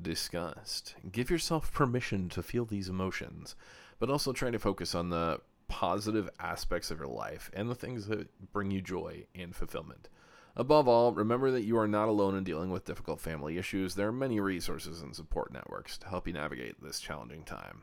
disgust. 0.00 0.94
Give 1.10 1.30
yourself 1.30 1.72
permission 1.72 2.28
to 2.28 2.42
feel 2.44 2.64
these 2.64 2.88
emotions, 2.88 3.56
but 3.98 4.10
also 4.10 4.32
try 4.32 4.52
to 4.52 4.58
focus 4.60 4.94
on 4.94 5.08
the 5.08 5.40
positive 5.66 6.30
aspects 6.38 6.92
of 6.92 6.98
your 6.98 7.08
life 7.08 7.50
and 7.52 7.68
the 7.68 7.74
things 7.74 8.06
that 8.06 8.28
bring 8.52 8.70
you 8.70 8.80
joy 8.80 9.24
and 9.34 9.56
fulfillment. 9.56 10.08
Above 10.56 10.88
all, 10.88 11.12
remember 11.12 11.50
that 11.50 11.62
you 11.62 11.78
are 11.78 11.88
not 11.88 12.08
alone 12.08 12.36
in 12.36 12.44
dealing 12.44 12.70
with 12.70 12.84
difficult 12.84 13.20
family 13.20 13.56
issues. 13.56 13.94
There 13.94 14.08
are 14.08 14.12
many 14.12 14.40
resources 14.40 15.00
and 15.00 15.14
support 15.14 15.52
networks 15.52 15.96
to 15.98 16.08
help 16.08 16.26
you 16.26 16.32
navigate 16.32 16.82
this 16.82 17.00
challenging 17.00 17.44
time. 17.44 17.82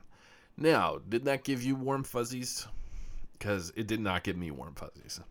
Now, 0.57 0.99
did 1.07 1.25
that 1.25 1.43
give 1.43 1.63
you 1.63 1.75
warm 1.75 2.03
fuzzies? 2.03 2.67
Because 3.33 3.71
it 3.75 3.87
did 3.87 3.99
not 3.99 4.23
give 4.23 4.35
me 4.35 4.51
warm 4.51 4.75
fuzzies. 4.75 5.21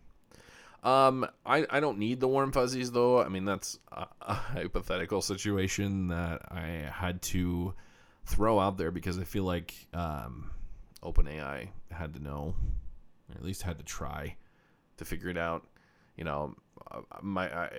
Um, 0.83 1.27
I, 1.45 1.65
I 1.69 1.79
don't 1.79 1.97
need 1.97 2.19
the 2.19 2.27
warm 2.27 2.51
fuzzies 2.51 2.91
though. 2.91 3.21
I 3.21 3.27
mean, 3.29 3.45
that's 3.45 3.77
a, 3.91 4.07
a, 4.21 4.33
hypothetical 4.33 5.21
situation 5.21 6.07
that 6.07 6.43
I 6.49 6.89
had 6.91 7.21
to 7.23 7.73
throw 8.25 8.59
out 8.59 8.77
there 8.77 8.91
because 8.91 9.17
I 9.17 9.23
feel 9.23 9.43
like 9.43 9.73
um, 9.93 10.51
OpenAI 11.03 11.69
had 11.91 12.13
to 12.13 12.23
know, 12.23 12.55
or 13.29 13.35
at 13.35 13.43
least 13.43 13.63
had 13.63 13.79
to 13.79 13.83
try 13.83 14.35
to 14.97 15.05
figure 15.05 15.29
it 15.29 15.37
out. 15.37 15.65
You 16.17 16.23
know, 16.25 16.55
uh, 16.91 17.01
my 17.21 17.47
I, 17.47 17.69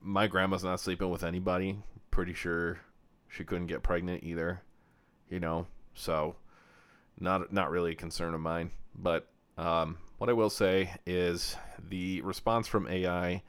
my 0.00 0.26
grandma's 0.26 0.64
not 0.64 0.80
sleeping 0.80 1.10
with 1.10 1.22
anybody. 1.22 1.78
Pretty 2.10 2.34
sure 2.34 2.80
she 3.28 3.44
couldn't 3.44 3.66
get 3.66 3.82
pregnant 3.82 4.24
either. 4.24 4.62
You 5.28 5.40
know, 5.40 5.66
so 5.94 6.36
not 7.18 7.52
not 7.52 7.70
really 7.70 7.92
a 7.92 7.96
concern 7.96 8.34
of 8.34 8.40
mine. 8.40 8.70
But 8.94 9.28
um, 9.56 9.98
what 10.18 10.30
I 10.30 10.32
will 10.32 10.50
say 10.50 10.94
is 11.06 11.56
the 11.88 12.20
response 12.22 12.66
from 12.66 12.88
AI 12.88 13.42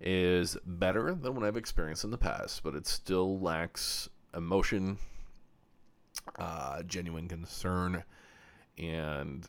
is 0.00 0.56
better 0.66 1.14
than 1.14 1.34
what 1.34 1.44
I've 1.44 1.56
experienced 1.56 2.04
in 2.04 2.10
the 2.10 2.18
past, 2.18 2.62
but 2.62 2.74
it 2.74 2.86
still 2.86 3.40
lacks 3.40 4.08
emotion, 4.34 4.98
uh, 6.38 6.82
genuine 6.82 7.28
concern, 7.28 8.04
and 8.78 9.48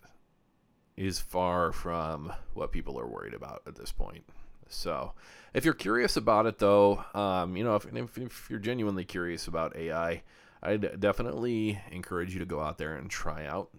is 0.98 1.20
far 1.20 1.72
from 1.72 2.34
what 2.54 2.72
people 2.72 3.00
are 3.00 3.08
worried 3.08 3.34
about 3.34 3.62
at 3.68 3.76
this 3.76 3.92
point. 3.92 4.24
So, 4.68 5.14
if 5.54 5.64
you're 5.64 5.74
curious 5.74 6.18
about 6.18 6.46
it, 6.46 6.60
though, 6.60 7.06
um, 7.14 7.56
you 7.56 7.64
know, 7.64 7.76
if, 7.76 7.86
if, 7.86 8.18
if 8.18 8.50
you're 8.50 8.60
genuinely 8.60 9.06
curious 9.06 9.48
about 9.48 9.78
AI, 9.78 10.24
I'd 10.62 11.00
definitely 11.00 11.80
encourage 11.92 12.34
you 12.34 12.40
to 12.40 12.46
go 12.46 12.60
out 12.60 12.78
there 12.78 12.96
and 12.96 13.10
try 13.10 13.46
out 13.46 13.70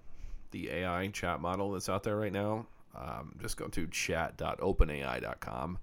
the 0.53 0.71
AI 0.71 1.09
chat 1.09 1.41
model 1.41 1.73
that's 1.73 1.91
out 1.91 2.05
there 2.05 2.17
right 2.17 2.33
now 2.33 2.67
um, 2.99 3.35
just 3.41 3.57
go 3.57 3.69
to 3.69 3.87
chat.openai.com 3.87 5.79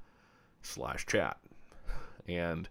slash 0.61 1.05
chat 1.05 1.37
and 2.27 2.67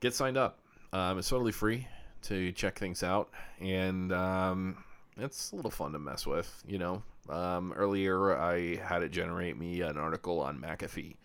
get 0.00 0.14
signed 0.14 0.36
up. 0.36 0.58
Um, 0.92 1.18
it's 1.18 1.28
totally 1.28 1.52
free 1.52 1.86
to 2.22 2.52
check 2.52 2.78
things 2.78 3.02
out, 3.02 3.30
and 3.60 4.12
um, 4.12 4.84
it's 5.16 5.52
a 5.52 5.56
little 5.56 5.70
fun 5.70 5.92
to 5.92 5.98
mess 5.98 6.26
with. 6.26 6.62
You 6.66 6.78
know, 6.78 7.02
um, 7.28 7.72
earlier 7.72 8.36
I 8.36 8.76
had 8.76 9.02
it 9.02 9.10
generate 9.10 9.58
me 9.58 9.80
an 9.80 9.96
article 9.96 10.40
on 10.40 10.60
McAfee, 10.60 11.16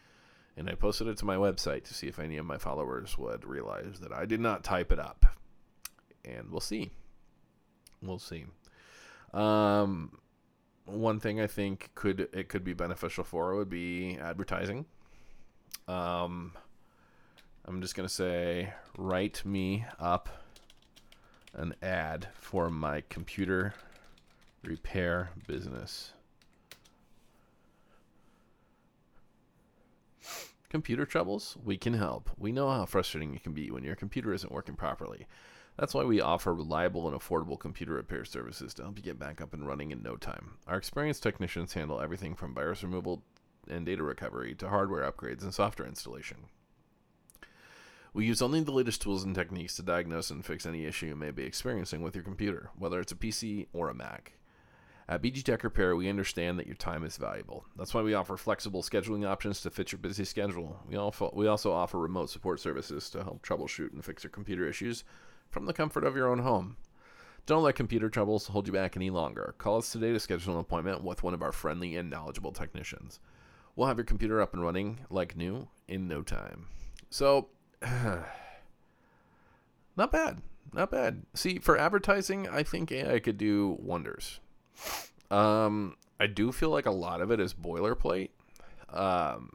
and 0.57 0.69
I 0.69 0.75
posted 0.75 1.07
it 1.07 1.17
to 1.17 1.25
my 1.25 1.35
website 1.35 1.83
to 1.85 1.93
see 1.93 2.07
if 2.07 2.19
any 2.19 2.37
of 2.37 2.45
my 2.45 2.57
followers 2.57 3.17
would 3.17 3.45
realize 3.45 3.99
that 4.01 4.13
I 4.13 4.25
did 4.25 4.39
not 4.39 4.63
type 4.63 4.91
it 4.91 4.99
up, 4.99 5.25
and 6.23 6.49
we'll 6.49 6.61
see. 6.61 6.89
We'll 8.01 8.19
see. 8.19 8.45
Um, 9.33 10.17
one 10.85 11.19
thing 11.19 11.39
I 11.39 11.47
think 11.47 11.91
could 11.95 12.29
it 12.33 12.49
could 12.49 12.63
be 12.63 12.73
beneficial 12.73 13.23
for 13.23 13.55
would 13.55 13.69
be 13.69 14.17
advertising. 14.19 14.85
Um, 15.87 16.53
I'm 17.65 17.81
just 17.81 17.95
gonna 17.95 18.09
say, 18.09 18.73
write 18.97 19.45
me 19.45 19.85
up 19.99 20.29
an 21.53 21.75
ad 21.81 22.27
for 22.35 22.69
my 22.69 23.01
computer 23.09 23.73
repair 24.63 25.31
business. 25.47 26.13
Computer 30.69 31.05
troubles? 31.05 31.57
We 31.63 31.77
can 31.77 31.93
help. 31.93 32.29
We 32.37 32.51
know 32.51 32.69
how 32.69 32.85
frustrating 32.85 33.33
it 33.33 33.43
can 33.43 33.53
be 33.53 33.71
when 33.71 33.83
your 33.83 33.95
computer 33.95 34.33
isn't 34.33 34.51
working 34.51 34.75
properly. 34.75 35.25
That's 35.77 35.93
why 35.93 36.03
we 36.03 36.21
offer 36.21 36.53
reliable 36.53 37.07
and 37.07 37.19
affordable 37.19 37.57
computer 37.57 37.93
repair 37.93 38.25
services 38.25 38.73
to 38.75 38.83
help 38.83 38.97
you 38.97 39.03
get 39.03 39.17
back 39.17 39.41
up 39.41 39.53
and 39.53 39.65
running 39.65 39.91
in 39.91 40.03
no 40.03 40.15
time. 40.15 40.57
Our 40.67 40.77
experienced 40.77 41.23
technicians 41.23 41.73
handle 41.73 42.01
everything 42.01 42.35
from 42.35 42.53
virus 42.53 42.83
removal 42.83 43.23
and 43.67 43.85
data 43.85 44.03
recovery 44.03 44.53
to 44.55 44.69
hardware 44.69 45.09
upgrades 45.09 45.41
and 45.41 45.53
software 45.53 45.87
installation. 45.87 46.37
We 48.13 48.25
use 48.25 48.41
only 48.41 48.61
the 48.61 48.71
latest 48.71 49.01
tools 49.01 49.23
and 49.23 49.33
techniques 49.33 49.75
to 49.77 49.83
diagnose 49.83 50.29
and 50.31 50.45
fix 50.45 50.65
any 50.65 50.85
issue 50.85 51.07
you 51.07 51.15
may 51.15 51.31
be 51.31 51.43
experiencing 51.43 52.01
with 52.01 52.15
your 52.15 52.23
computer, 52.23 52.69
whether 52.77 52.99
it's 52.99 53.11
a 53.11 53.15
PC 53.15 53.67
or 53.71 53.89
a 53.89 53.93
Mac. 53.93 54.33
At 55.09 55.23
BG 55.23 55.41
Tech 55.41 55.63
Repair, 55.63 55.95
we 55.95 56.07
understand 56.07 56.59
that 56.59 56.67
your 56.67 56.75
time 56.75 57.03
is 57.03 57.17
valuable. 57.17 57.65
That's 57.75 57.95
why 57.95 58.03
we 58.03 58.13
offer 58.13 58.37
flexible 58.37 58.83
scheduling 58.83 59.27
options 59.27 59.59
to 59.61 59.71
fit 59.71 59.91
your 59.91 59.97
busy 59.97 60.23
schedule. 60.23 60.79
We 60.87 60.97
also, 60.97 61.31
we 61.33 61.47
also 61.47 61.71
offer 61.71 61.97
remote 61.97 62.29
support 62.29 62.59
services 62.59 63.09
to 63.09 63.23
help 63.23 63.41
troubleshoot 63.41 63.91
and 63.91 64.05
fix 64.05 64.23
your 64.23 64.29
computer 64.29 64.67
issues 64.67 65.03
from 65.49 65.65
the 65.65 65.73
comfort 65.73 66.03
of 66.03 66.15
your 66.15 66.27
own 66.27 66.37
home. 66.37 66.77
Don't 67.47 67.63
let 67.63 67.73
computer 67.73 68.07
troubles 68.07 68.45
hold 68.45 68.67
you 68.67 68.73
back 68.73 68.95
any 68.95 69.09
longer. 69.09 69.55
Call 69.57 69.79
us 69.79 69.91
today 69.91 70.13
to 70.13 70.19
schedule 70.19 70.53
an 70.53 70.59
appointment 70.59 71.03
with 71.03 71.23
one 71.23 71.33
of 71.33 71.41
our 71.41 71.51
friendly 71.51 71.95
and 71.95 72.07
knowledgeable 72.07 72.51
technicians. 72.51 73.19
We'll 73.75 73.87
have 73.87 73.97
your 73.97 74.05
computer 74.05 74.39
up 74.39 74.53
and 74.53 74.61
running 74.61 74.99
like 75.09 75.35
new 75.35 75.69
in 75.87 76.07
no 76.07 76.21
time. 76.21 76.67
So, 77.09 77.47
not 79.97 80.11
bad. 80.11 80.43
Not 80.71 80.91
bad. 80.91 81.23
See, 81.33 81.57
for 81.57 81.79
advertising, 81.79 82.47
I 82.47 82.61
think 82.61 82.91
AI 82.91 83.17
could 83.17 83.39
do 83.39 83.75
wonders. 83.79 84.39
Um, 85.31 85.95
I 86.19 86.27
do 86.27 86.51
feel 86.51 86.69
like 86.69 86.85
a 86.85 86.91
lot 86.91 87.21
of 87.21 87.31
it 87.31 87.39
is 87.39 87.53
boilerplate. 87.53 88.29
Um, 88.89 89.51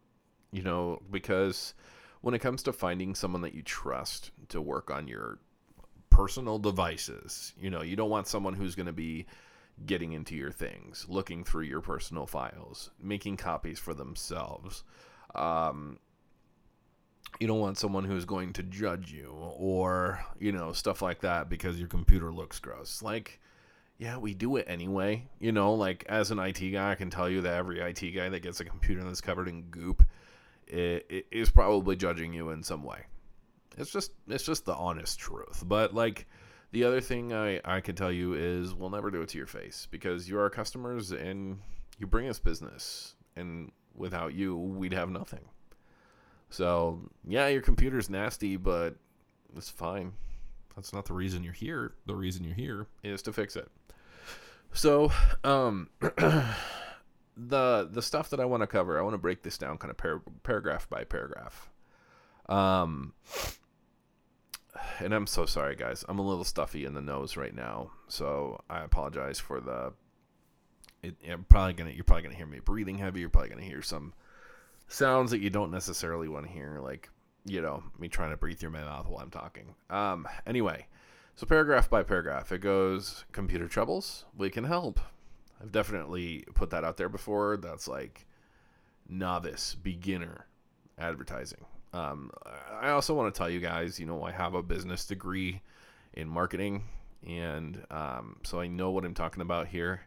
you 0.53 0.63
know, 0.63 1.03
because 1.11 1.75
when 2.21 2.35
it 2.35 2.39
comes 2.39 2.63
to 2.63 2.73
finding 2.73 3.15
someone 3.15 3.43
that 3.43 3.55
you 3.55 3.63
trust 3.63 4.31
to 4.49 4.61
work 4.61 4.91
on 4.91 5.09
your 5.09 5.39
personal 6.11 6.59
devices, 6.59 7.53
you 7.61 7.71
know, 7.71 7.83
you 7.83 7.97
don't 7.97 8.11
want 8.11 8.29
someone 8.29 8.55
who's 8.55 8.75
going 8.75 8.87
to 8.87 8.93
be 8.93 9.27
getting 9.87 10.13
into 10.13 10.37
your 10.37 10.53
things, 10.53 11.07
looking 11.09 11.43
through 11.45 11.65
your 11.65 11.81
personal 11.81 12.27
files, 12.27 12.91
making 13.03 13.37
copies 13.37 13.79
for 13.79 13.93
themselves. 13.93 14.85
Um, 15.35 15.99
you 17.41 17.49
don't 17.49 17.59
want 17.59 17.79
someone 17.79 18.05
who's 18.05 18.25
going 18.25 18.53
to 18.53 18.63
judge 18.63 19.13
you 19.13 19.35
or, 19.37 20.25
you 20.39 20.53
know, 20.53 20.73
stuff 20.73 21.03
like 21.03 21.21
that 21.23 21.49
because 21.49 21.79
your 21.79 21.89
computer 21.89 22.33
looks 22.33 22.61
gross. 22.61 23.03
Like, 23.03 23.41
yeah, 23.99 24.17
we 24.19 24.35
do 24.35 24.57
it 24.57 24.67
anyway. 24.69 25.29
You 25.39 25.53
know, 25.53 25.75
like 25.75 26.05
as 26.09 26.31
an 26.31 26.39
IT 26.39 26.61
guy, 26.71 26.91
I 26.91 26.95
can 26.95 27.11
tell 27.11 27.29
you 27.29 27.43
that 27.43 27.55
every 27.55 27.81
IT 27.81 28.01
guy 28.15 28.29
that 28.29 28.41
gets 28.41 28.61
a 28.61 28.65
computer 28.65 29.03
that's 29.05 29.21
covered 29.21 29.49
in 29.49 29.63
goop 29.65 30.03
is 30.67 31.51
probably 31.51 31.97
judging 31.97 32.33
you 32.33 32.51
in 32.51 32.63
some 32.63 32.83
way. 32.83 33.01
It's 33.77 33.91
just 33.91 34.13
it's 34.29 34.45
just 34.45 34.65
the 34.65 34.75
honest 34.75 35.19
truth. 35.19 35.63
But 35.67 35.95
like 35.95 36.27
the 36.73 36.85
other 36.85 37.01
thing 37.01 37.33
I 37.33 37.61
I 37.65 37.81
can 37.81 37.95
tell 37.95 38.11
you 38.11 38.35
is 38.35 38.75
we'll 38.75 38.91
never 38.91 39.11
do 39.11 39.23
it 39.23 39.29
to 39.31 39.39
your 39.39 39.47
face 39.47 39.87
because 39.91 40.29
you're 40.29 40.49
customers 40.51 41.13
and 41.13 41.61
you 41.99 42.07
bring 42.07 42.29
us 42.29 42.41
business, 42.41 43.15
and 43.37 43.71
without 43.95 44.35
you, 44.35 44.57
we'd 44.57 44.93
have 44.93 45.11
nothing. 45.11 45.45
So 46.51 47.01
yeah, 47.27 47.49
your 47.49 47.63
computer's 47.63 48.11
nasty, 48.11 48.57
but 48.57 48.97
it's 49.57 49.71
fine. 49.71 50.13
That's 50.75 50.93
not 50.93 51.05
the 51.05 51.15
reason 51.15 51.45
you're 51.45 51.53
here. 51.53 51.95
The 52.07 52.17
reason 52.17 52.45
you're 52.45 52.55
here 52.55 52.87
is 53.05 53.23
to 53.23 53.33
fix 53.33 53.55
it. 53.55 53.71
So, 54.75 55.13
um, 55.45 55.89
the 56.01 57.89
the 57.91 58.03
stuff 58.03 58.31
that 58.31 58.41
I 58.41 58.45
want 58.45 58.63
to 58.63 58.67
cover, 58.67 58.99
I 58.99 59.03
want 59.03 59.15
to 59.15 59.19
break 59.19 59.43
this 59.43 59.57
down 59.57 59.79
kind 59.79 59.91
of 59.91 59.97
par- 59.97 60.23
paragraph 60.43 60.89
by 60.91 61.05
paragraph. 61.05 61.71
Um, 62.49 63.15
and 64.99 65.15
I'm 65.15 65.29
so 65.29 65.47
sorry, 65.47 65.77
guys. 65.77 66.05
I'm 66.09 66.19
a 66.19 66.27
little 66.27 66.45
stuffy 66.45 66.85
in 66.85 66.95
the 66.95 67.01
nose 67.01 67.37
right 67.37 67.55
now, 67.55 67.93
so 68.09 68.61
I 68.69 68.83
apologize 68.83 69.39
for 69.39 69.61
the. 69.61 69.93
It, 71.05 71.15
I'm 71.31 71.45
probably 71.45 71.75
gonna. 71.75 71.91
You're 71.91 72.05
probably 72.05 72.25
gonna 72.25 72.35
hear 72.35 72.47
me 72.47 72.59
breathing 72.59 72.99
heavy. 72.99 73.21
You're 73.21 73.29
probably 73.29 73.51
gonna 73.51 73.63
hear 73.63 73.83
some 73.83 74.13
sounds 74.89 75.31
that 75.31 75.41
you 75.41 75.51
don't 75.51 75.71
necessarily 75.71 76.29
want 76.29 76.47
to 76.47 76.53
hear, 76.53 76.81
like 76.83 77.11
you 77.45 77.63
know 77.63 77.85
me 77.99 78.09
trying 78.09 78.31
to 78.31 78.37
breathe 78.37 78.59
through 78.59 78.71
my 78.71 78.83
mouth 78.83 79.09
while 79.09 79.23
I'm 79.23 79.31
talking. 79.31 79.77
Um. 79.89 80.27
Anyway, 80.47 80.89
so, 81.37 81.47
paragraph 81.47 81.91
by 81.91 82.03
paragraph, 82.03 82.53
it 82.53 82.61
goes 82.61 83.25
computer 83.33 83.69
troubles, 83.69 84.25
we 84.37 84.51
can 84.51 84.65
help. 84.65 85.01
I've 85.61 85.73
definitely 85.73 86.45
put 86.55 86.71
that 86.71 86.85
out 86.85 86.97
there 86.97 87.09
before. 87.09 87.57
That's 87.57 87.89
like 87.89 88.27
novice, 89.09 89.75
beginner 89.75 90.47
advertising. 90.99 91.65
Um, 91.93 92.31
I 92.81 92.91
also 92.91 93.15
want 93.15 93.33
to 93.33 93.39
tell 93.39 93.49
you 93.49 93.61
guys, 93.61 94.01
you 94.01 94.07
know, 94.07 94.23
I 94.23 94.33
have 94.33 94.55
a 94.55 94.63
business 94.63 95.07
degree 95.07 95.63
in 96.13 96.29
marketing, 96.29 96.85
and 97.27 97.85
um, 97.91 98.37
so 98.43 98.61
I 98.61 98.67
know 98.67 98.91
what 98.91 99.05
I'm 99.05 99.15
talking 99.15 99.43
about 99.43 99.69
here. 99.69 100.03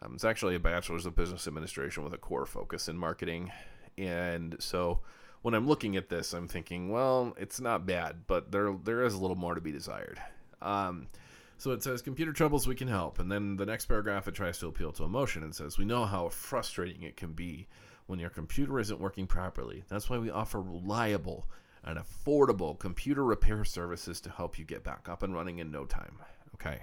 Um, 0.00 0.14
it's 0.14 0.24
actually 0.24 0.54
a 0.54 0.60
bachelor's 0.60 1.06
of 1.06 1.16
business 1.16 1.46
administration 1.46 2.04
with 2.04 2.14
a 2.14 2.18
core 2.18 2.46
focus 2.46 2.88
in 2.88 2.96
marketing. 2.96 3.52
And 3.96 4.56
so 4.58 5.00
when 5.42 5.54
I'm 5.54 5.66
looking 5.66 5.96
at 5.96 6.08
this, 6.08 6.32
I'm 6.32 6.48
thinking, 6.48 6.90
well, 6.90 7.34
it's 7.38 7.60
not 7.60 7.86
bad, 7.86 8.26
but 8.26 8.52
there 8.52 8.74
there 8.84 9.02
is 9.04 9.14
a 9.14 9.18
little 9.18 9.36
more 9.36 9.54
to 9.54 9.60
be 9.60 9.72
desired. 9.72 10.20
Um, 10.60 11.08
so 11.56 11.72
it 11.72 11.82
says 11.82 12.02
computer 12.02 12.32
troubles 12.32 12.66
we 12.66 12.74
can 12.74 12.88
help, 12.88 13.18
and 13.18 13.30
then 13.30 13.56
the 13.56 13.66
next 13.66 13.86
paragraph 13.86 14.28
it 14.28 14.34
tries 14.34 14.58
to 14.58 14.68
appeal 14.68 14.92
to 14.92 15.04
emotion 15.04 15.42
and 15.42 15.54
says 15.54 15.76
we 15.76 15.84
know 15.84 16.04
how 16.04 16.28
frustrating 16.28 17.02
it 17.02 17.16
can 17.16 17.32
be 17.32 17.66
when 18.06 18.18
your 18.18 18.30
computer 18.30 18.78
isn't 18.78 19.00
working 19.00 19.26
properly. 19.26 19.84
That's 19.88 20.08
why 20.08 20.18
we 20.18 20.30
offer 20.30 20.60
reliable 20.60 21.48
and 21.84 21.98
affordable 21.98 22.78
computer 22.78 23.24
repair 23.24 23.64
services 23.64 24.20
to 24.22 24.30
help 24.30 24.58
you 24.58 24.64
get 24.64 24.84
back 24.84 25.08
up 25.08 25.22
and 25.22 25.34
running 25.34 25.58
in 25.58 25.70
no 25.70 25.84
time. 25.84 26.18
Okay. 26.54 26.82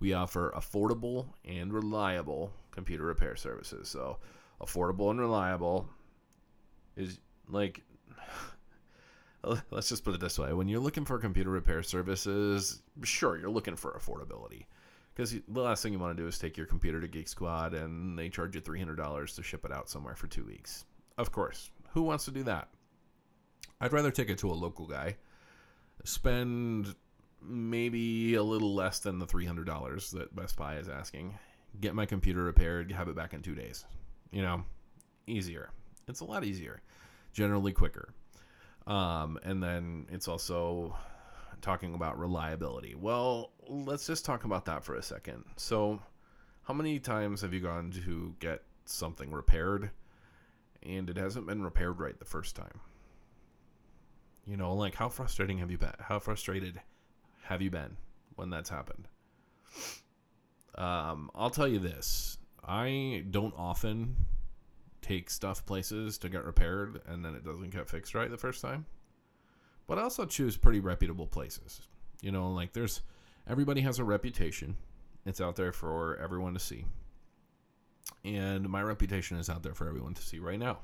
We 0.00 0.12
offer 0.12 0.52
affordable 0.56 1.26
and 1.44 1.72
reliable 1.72 2.52
computer 2.70 3.04
repair 3.04 3.34
services. 3.34 3.88
So, 3.88 4.18
affordable 4.60 5.10
and 5.10 5.18
reliable 5.18 5.88
is 6.96 7.18
like 7.48 7.82
let's 9.70 9.88
just 9.88 10.04
put 10.04 10.14
it 10.14 10.20
this 10.20 10.38
way. 10.38 10.52
When 10.52 10.68
you're 10.68 10.80
looking 10.80 11.04
for 11.04 11.18
computer 11.18 11.50
repair 11.50 11.82
services 11.82 12.82
sure 13.02 13.38
you're 13.38 13.50
looking 13.50 13.76
for 13.76 13.92
affordability. 13.92 14.66
Because 15.14 15.32
the 15.48 15.60
last 15.60 15.82
thing 15.82 15.92
you 15.92 15.98
want 15.98 16.16
to 16.16 16.22
do 16.22 16.28
is 16.28 16.38
take 16.38 16.56
your 16.56 16.66
computer 16.66 17.00
to 17.00 17.08
geek 17.08 17.28
squad 17.28 17.74
and 17.74 18.16
they 18.16 18.28
charge 18.28 18.54
you 18.54 18.60
$300 18.60 19.34
to 19.34 19.42
ship 19.42 19.64
it 19.64 19.72
out 19.72 19.90
somewhere 19.90 20.14
for 20.14 20.28
two 20.28 20.44
weeks. 20.44 20.84
Of 21.16 21.32
course. 21.32 21.70
Who 21.90 22.02
wants 22.02 22.24
to 22.26 22.30
do 22.30 22.44
that? 22.44 22.68
I'd 23.80 23.92
rather 23.92 24.12
take 24.12 24.30
it 24.30 24.38
to 24.38 24.50
a 24.50 24.52
local 24.52 24.86
guy 24.86 25.16
spend 26.04 26.94
maybe 27.42 28.34
a 28.34 28.42
little 28.42 28.74
less 28.74 29.00
than 29.00 29.18
the 29.18 29.26
$300 29.26 30.10
that 30.12 30.34
best 30.34 30.56
buy 30.56 30.76
is 30.76 30.88
asking 30.88 31.36
get 31.80 31.94
my 31.94 32.06
computer 32.06 32.42
repaired 32.42 32.90
have 32.90 33.08
it 33.08 33.16
back 33.16 33.34
in 33.34 33.42
two 33.42 33.54
days. 33.54 33.84
You 34.30 34.42
know 34.42 34.64
easier. 35.26 35.70
It's 36.08 36.20
a 36.20 36.24
lot 36.24 36.44
easier. 36.44 36.80
Generally 37.32 37.72
quicker 37.72 38.14
um, 38.88 39.38
and 39.44 39.62
then 39.62 40.06
it's 40.10 40.26
also 40.26 40.96
talking 41.60 41.94
about 41.94 42.18
reliability. 42.18 42.94
Well, 42.94 43.52
let's 43.68 44.06
just 44.06 44.24
talk 44.24 44.44
about 44.44 44.64
that 44.64 44.82
for 44.82 44.94
a 44.94 45.02
second. 45.02 45.44
So, 45.56 46.00
how 46.62 46.72
many 46.72 46.98
times 46.98 47.42
have 47.42 47.52
you 47.52 47.60
gone 47.60 47.90
to 48.04 48.34
get 48.40 48.62
something 48.86 49.30
repaired 49.30 49.90
and 50.82 51.10
it 51.10 51.18
hasn't 51.18 51.46
been 51.46 51.62
repaired 51.62 52.00
right 52.00 52.18
the 52.18 52.24
first 52.24 52.56
time? 52.56 52.80
You 54.46 54.56
know, 54.56 54.74
like 54.74 54.94
how 54.94 55.10
frustrating 55.10 55.58
have 55.58 55.70
you 55.70 55.76
been? 55.76 55.92
How 56.00 56.18
frustrated 56.18 56.80
have 57.42 57.60
you 57.60 57.70
been 57.70 57.98
when 58.36 58.48
that's 58.48 58.70
happened? 58.70 59.06
Um, 60.76 61.30
I'll 61.34 61.50
tell 61.50 61.68
you 61.68 61.78
this. 61.78 62.38
I 62.66 63.24
don't 63.30 63.54
often 63.58 64.16
take 65.08 65.30
stuff 65.30 65.64
places 65.64 66.18
to 66.18 66.28
get 66.28 66.44
repaired 66.44 67.00
and 67.06 67.24
then 67.24 67.34
it 67.34 67.44
doesn't 67.44 67.70
get 67.70 67.88
fixed 67.88 68.14
right 68.14 68.30
the 68.30 68.36
first 68.36 68.60
time. 68.60 68.84
But 69.86 69.98
I 69.98 70.02
also 70.02 70.26
choose 70.26 70.56
pretty 70.56 70.80
reputable 70.80 71.26
places. 71.26 71.80
You 72.20 72.30
know, 72.30 72.50
like 72.50 72.72
there's 72.72 73.00
everybody 73.48 73.80
has 73.80 73.98
a 73.98 74.04
reputation. 74.04 74.76
It's 75.24 75.40
out 75.40 75.56
there 75.56 75.72
for 75.72 76.18
everyone 76.18 76.54
to 76.54 76.60
see. 76.60 76.84
And 78.24 78.68
my 78.68 78.82
reputation 78.82 79.38
is 79.38 79.48
out 79.48 79.62
there 79.62 79.74
for 79.74 79.88
everyone 79.88 80.14
to 80.14 80.22
see 80.22 80.38
right 80.38 80.58
now. 80.58 80.78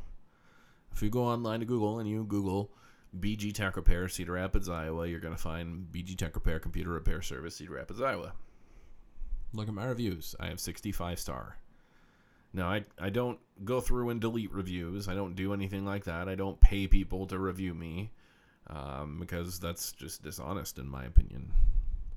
If 0.93 1.03
you 1.03 1.11
go 1.11 1.25
online 1.25 1.61
to 1.61 1.67
Google 1.67 1.99
and 1.99 2.09
you 2.09 2.25
Google 2.25 2.71
BG 3.19 3.55
Tech 3.55 3.77
Repair, 3.77 4.09
Cedar 4.09 4.33
Rapids, 4.33 4.69
Iowa, 4.69 5.07
you're 5.07 5.21
going 5.21 5.35
to 5.35 5.41
find 5.41 5.87
BG 5.91 6.17
Tech 6.17 6.35
Repair 6.35 6.59
Computer 6.59 6.91
Repair 6.91 7.21
Service, 7.21 7.57
Cedar 7.57 7.75
Rapids, 7.75 8.01
Iowa. 8.01 8.33
Look 9.53 9.69
at 9.69 9.75
my 9.75 9.85
reviews. 9.85 10.35
I 10.41 10.47
have 10.47 10.61
65 10.61 11.19
star. 11.19 11.57
Now, 12.55 12.69
I, 12.69 12.85
I 13.01 13.11
don't 13.11 13.41
go 13.65 13.81
through 13.81 14.11
and 14.11 14.21
delete 14.21 14.53
reviews. 14.53 15.09
I 15.09 15.15
don't 15.15 15.35
do 15.35 15.53
anything 15.53 15.85
like 15.85 16.05
that. 16.05 16.29
I 16.29 16.37
don't 16.37 16.61
pay 16.61 16.87
people 16.87 17.27
to 17.27 17.39
review 17.39 17.75
me 17.75 18.13
um, 18.69 19.19
because 19.19 19.59
that's 19.59 19.91
just 19.91 20.23
dishonest, 20.23 20.79
in 20.79 20.89
my 20.89 21.05
opinion. 21.05 21.53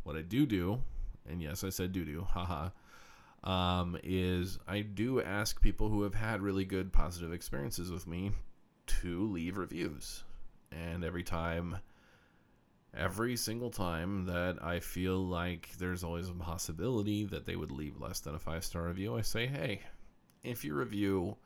What 0.03 0.15
I 0.15 0.21
do 0.21 0.45
do, 0.45 0.79
and 1.27 1.41
yes, 1.41 1.63
I 1.63 1.69
said 1.69 1.91
do 1.91 2.05
do, 2.05 2.21
haha, 2.21 2.69
um, 3.43 3.97
is 4.03 4.59
I 4.67 4.81
do 4.81 5.21
ask 5.21 5.59
people 5.59 5.89
who 5.89 6.03
have 6.03 6.13
had 6.13 6.41
really 6.41 6.65
good 6.65 6.93
positive 6.93 7.33
experiences 7.33 7.91
with 7.91 8.05
me 8.05 8.31
to 9.01 9.27
leave 9.31 9.57
reviews. 9.57 10.23
And 10.71 11.03
every 11.03 11.23
time, 11.23 11.77
every 12.95 13.35
single 13.37 13.71
time 13.71 14.25
that 14.25 14.63
I 14.63 14.81
feel 14.81 15.17
like 15.17 15.69
there's 15.79 16.03
always 16.03 16.29
a 16.29 16.33
possibility 16.33 17.25
that 17.25 17.45
they 17.45 17.55
would 17.55 17.71
leave 17.71 17.99
less 17.99 18.19
than 18.19 18.35
a 18.35 18.39
five 18.39 18.63
star 18.63 18.83
review, 18.83 19.17
I 19.17 19.21
say, 19.21 19.47
hey, 19.47 19.81
if 20.47 20.63
your 20.63 20.75
review 20.75 21.37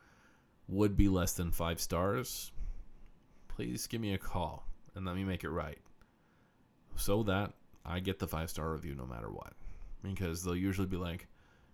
would 0.68 0.96
be 0.96 1.08
less 1.08 1.32
than 1.32 1.50
five 1.50 1.80
stars, 1.80 2.52
please 3.48 3.86
give 3.86 4.00
me 4.00 4.14
a 4.14 4.18
call 4.18 4.66
and 4.94 5.04
let 5.04 5.16
me 5.16 5.24
make 5.24 5.44
it 5.44 5.50
right 5.50 5.78
so 6.96 7.22
that 7.24 7.52
I 7.84 8.00
get 8.00 8.18
the 8.18 8.28
five 8.28 8.50
star 8.50 8.72
review 8.72 8.94
no 8.94 9.06
matter 9.06 9.30
what. 9.30 9.52
Because 10.02 10.42
they'll 10.42 10.56
usually 10.56 10.88
be 10.88 10.96
like, 10.96 11.28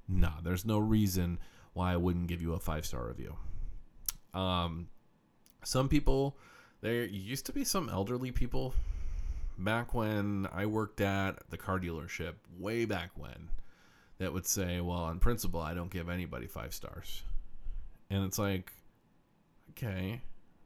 nah, 0.08 0.40
there's 0.42 0.64
no 0.64 0.78
reason 0.78 1.38
why 1.72 1.92
I 1.92 1.96
wouldn't 1.96 2.26
give 2.26 2.42
you 2.42 2.54
a 2.54 2.58
five 2.58 2.84
star 2.84 3.06
review. 3.06 3.36
Um, 4.34 4.88
some 5.64 5.88
people, 5.88 6.36
there 6.80 7.04
used 7.04 7.46
to 7.46 7.52
be 7.52 7.64
some 7.64 7.88
elderly 7.88 8.30
people 8.30 8.74
back 9.58 9.94
when 9.94 10.48
I 10.52 10.66
worked 10.66 11.00
at 11.00 11.38
the 11.50 11.56
car 11.56 11.78
dealership, 11.78 12.34
way 12.58 12.84
back 12.84 13.10
when, 13.16 13.48
that 14.18 14.32
would 14.32 14.46
say, 14.46 14.80
well, 14.80 14.98
on 14.98 15.18
principle, 15.18 15.60
I 15.60 15.74
don't 15.74 15.90
give 15.90 16.08
anybody 16.08 16.46
five 16.46 16.74
stars. 16.74 17.22
And 18.10 18.24
it's 18.24 18.38
like, 18.38 18.72
okay, 19.70 20.20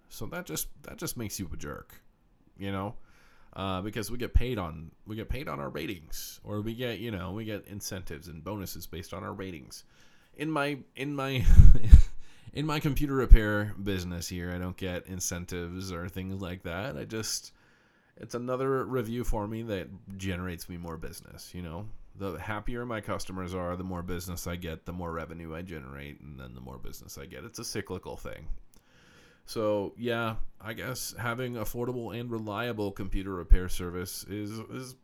so 0.09 0.27
that 0.27 0.47
just 0.47 0.69
that 0.83 0.97
just 0.97 1.17
makes 1.17 1.39
you 1.39 1.49
a 1.53 1.57
jerk, 1.57 1.95
you 2.57 2.71
know, 2.71 2.95
uh, 3.55 3.81
because 3.83 4.11
we 4.11 4.19
get 4.19 4.35
paid 4.35 4.59
on 4.59 4.91
we 5.07 5.17
get 5.17 5.29
paid 5.29 5.49
on 5.49 5.61
our 5.61 5.69
ratings, 5.69 6.41
or 6.45 6.61
we 6.61 6.75
get 6.75 6.99
you 6.99 7.11
know 7.11 7.33
we 7.33 7.45
get 7.45 7.67
incentives 7.67 8.29
and 8.29 8.45
bonuses 8.45 8.87
based 8.87 9.13
on 9.13 9.25
our 9.25 9.33
ratings. 9.33 9.85
In 10.37 10.51
my 10.51 10.79
in 10.97 11.15
my 11.15 11.45
in 12.53 12.67
my 12.67 12.79
computer 12.81 13.15
repair 13.15 13.75
business 13.83 14.29
here, 14.29 14.53
I 14.53 14.59
don't 14.59 14.77
get 14.77 15.07
incentives 15.07 15.93
or 15.93 16.09
things 16.09 16.41
like 16.41 16.63
that. 16.63 16.97
I 16.97 17.05
just 17.05 17.53
it's 18.17 18.35
another 18.35 18.85
review 18.85 19.25
for 19.25 19.47
me 19.49 19.63
that 19.63 19.89
generates 20.17 20.69
me 20.69 20.77
more 20.77 20.97
business. 20.97 21.55
You 21.55 21.63
know, 21.63 21.87
the 22.17 22.39
happier 22.39 22.85
my 22.85 23.01
customers 23.01 23.55
are, 23.55 23.77
the 23.77 23.85
more 23.85 24.03
business 24.03 24.47
I 24.47 24.57
get, 24.57 24.85
the 24.85 24.93
more 24.93 25.13
revenue 25.13 25.55
I 25.55 25.63
generate, 25.63 26.21
and 26.21 26.39
then 26.39 26.55
the 26.55 26.61
more 26.61 26.79
business 26.79 27.19
I 27.19 27.27
get. 27.27 27.45
It's 27.45 27.59
a 27.59 27.65
cyclical 27.65 28.17
thing. 28.17 28.49
So 29.47 29.95
yeah, 29.97 30.37
I 30.61 30.73
guess 30.73 31.15
having 31.19 31.55
affordable 31.55 32.19
and 32.19 32.31
reliable 32.31 32.93
computer 32.93 33.35
repair 33.35 33.69
service 33.69 34.25
is 34.25 34.51
is 34.71 34.95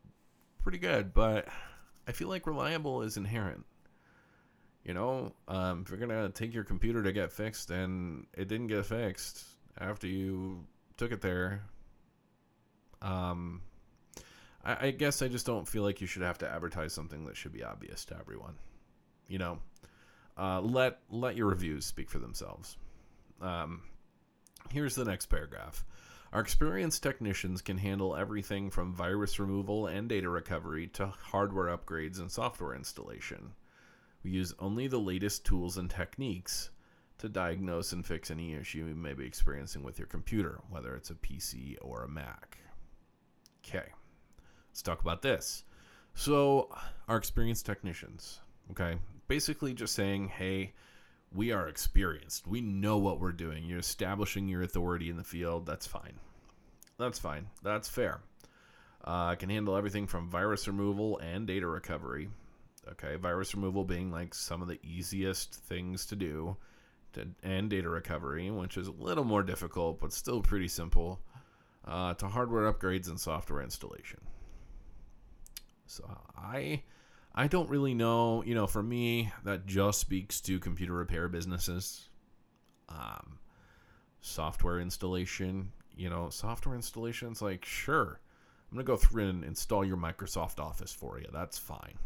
pretty 0.62 0.78
good, 0.78 1.12
but 1.12 1.48
I 2.06 2.12
feel 2.12 2.28
like 2.28 2.46
reliable 2.46 3.02
is 3.02 3.16
inherent. 3.16 3.64
You 4.84 4.94
know, 4.94 5.32
um, 5.48 5.82
if 5.82 5.90
you're 5.90 5.98
gonna 5.98 6.30
take 6.30 6.54
your 6.54 6.64
computer 6.64 7.02
to 7.02 7.12
get 7.12 7.32
fixed 7.32 7.70
and 7.70 8.26
it 8.36 8.48
didn't 8.48 8.68
get 8.68 8.86
fixed 8.86 9.44
after 9.78 10.06
you 10.06 10.64
took 10.96 11.12
it 11.12 11.20
there, 11.20 11.64
um, 13.02 13.62
I, 14.68 14.86
I 14.86 14.90
guess 14.90 15.22
I 15.22 15.28
just 15.28 15.46
don't 15.46 15.66
feel 15.66 15.82
like 15.82 16.00
you 16.00 16.06
should 16.06 16.22
have 16.22 16.38
to 16.38 16.48
advertise 16.48 16.92
something 16.92 17.24
that 17.24 17.36
should 17.36 17.52
be 17.52 17.64
obvious 17.64 18.04
to 18.06 18.18
everyone. 18.18 18.54
You 19.26 19.38
know, 19.38 19.58
uh, 20.36 20.60
let 20.60 21.00
let 21.10 21.36
your 21.36 21.46
reviews 21.46 21.86
speak 21.86 22.10
for 22.10 22.18
themselves. 22.18 22.76
Um, 23.40 23.82
Here's 24.70 24.94
the 24.94 25.04
next 25.04 25.26
paragraph. 25.26 25.84
Our 26.32 26.42
experienced 26.42 27.02
technicians 27.02 27.62
can 27.62 27.78
handle 27.78 28.14
everything 28.14 28.70
from 28.70 28.92
virus 28.92 29.38
removal 29.38 29.86
and 29.86 30.08
data 30.08 30.28
recovery 30.28 30.88
to 30.88 31.06
hardware 31.06 31.74
upgrades 31.74 32.20
and 32.20 32.30
software 32.30 32.74
installation. 32.74 33.54
We 34.22 34.32
use 34.32 34.52
only 34.58 34.88
the 34.88 34.98
latest 34.98 35.46
tools 35.46 35.78
and 35.78 35.88
techniques 35.88 36.68
to 37.16 37.30
diagnose 37.30 37.92
and 37.92 38.04
fix 38.04 38.30
any 38.30 38.52
issue 38.52 38.84
you 38.84 38.94
may 38.94 39.14
be 39.14 39.24
experiencing 39.24 39.82
with 39.82 39.98
your 39.98 40.06
computer, 40.06 40.60
whether 40.68 40.94
it's 40.94 41.10
a 41.10 41.14
PC 41.14 41.76
or 41.80 42.02
a 42.02 42.08
Mac. 42.08 42.58
Okay, 43.64 43.88
let's 44.78 44.82
talk 44.84 45.00
about 45.00 45.22
this. 45.22 45.64
So, 46.14 46.68
our 47.08 47.16
experienced 47.16 47.66
technicians, 47.66 48.38
okay, 48.70 48.98
basically 49.26 49.74
just 49.74 49.92
saying, 49.92 50.28
hey, 50.28 50.72
we 51.34 51.50
are 51.50 51.66
experienced. 51.66 52.46
We 52.46 52.60
know 52.60 52.96
what 52.96 53.18
we're 53.18 53.32
doing. 53.32 53.64
You're 53.64 53.80
establishing 53.80 54.46
your 54.46 54.62
authority 54.62 55.10
in 55.10 55.16
the 55.16 55.24
field. 55.24 55.66
That's 55.66 55.88
fine. 55.88 56.14
That's 56.96 57.18
fine. 57.18 57.48
That's 57.64 57.88
fair. 57.88 58.20
Uh, 59.04 59.30
I 59.30 59.34
can 59.34 59.50
handle 59.50 59.76
everything 59.76 60.06
from 60.06 60.30
virus 60.30 60.68
removal 60.68 61.18
and 61.18 61.44
data 61.44 61.66
recovery. 61.66 62.28
Okay, 62.90 63.16
virus 63.16 63.56
removal 63.56 63.82
being 63.82 64.12
like 64.12 64.32
some 64.32 64.62
of 64.62 64.68
the 64.68 64.78
easiest 64.84 65.56
things 65.56 66.06
to 66.06 66.14
do, 66.14 66.56
to, 67.14 67.26
and 67.42 67.68
data 67.68 67.88
recovery, 67.88 68.48
which 68.52 68.76
is 68.76 68.86
a 68.86 68.92
little 68.92 69.24
more 69.24 69.42
difficult 69.42 70.00
but 70.00 70.12
still 70.12 70.40
pretty 70.40 70.68
simple, 70.68 71.18
uh, 71.84 72.14
to 72.14 72.28
hardware 72.28 72.72
upgrades 72.72 73.08
and 73.08 73.18
software 73.18 73.60
installation. 73.60 74.20
So 75.88 76.04
I 76.36 76.84
I 77.34 77.48
don't 77.48 77.68
really 77.68 77.94
know. 77.94 78.44
You 78.44 78.54
know, 78.54 78.66
for 78.66 78.82
me, 78.82 79.32
that 79.44 79.66
just 79.66 80.00
speaks 80.00 80.40
to 80.42 80.60
computer 80.60 80.92
repair 80.92 81.28
businesses. 81.28 82.08
Um, 82.88 83.38
software 84.20 84.80
installation, 84.80 85.72
you 85.96 86.08
know, 86.08 86.30
software 86.30 86.74
installations, 86.74 87.42
like, 87.42 87.64
sure, 87.64 88.20
I'm 88.70 88.78
to 88.78 88.84
go 88.84 88.96
through 88.96 89.28
and 89.28 89.44
install 89.44 89.84
your 89.84 89.96
Microsoft 89.96 90.58
Office 90.58 90.92
for 90.92 91.18
you. 91.18 91.26
That's 91.32 91.58
fine. 91.58 91.98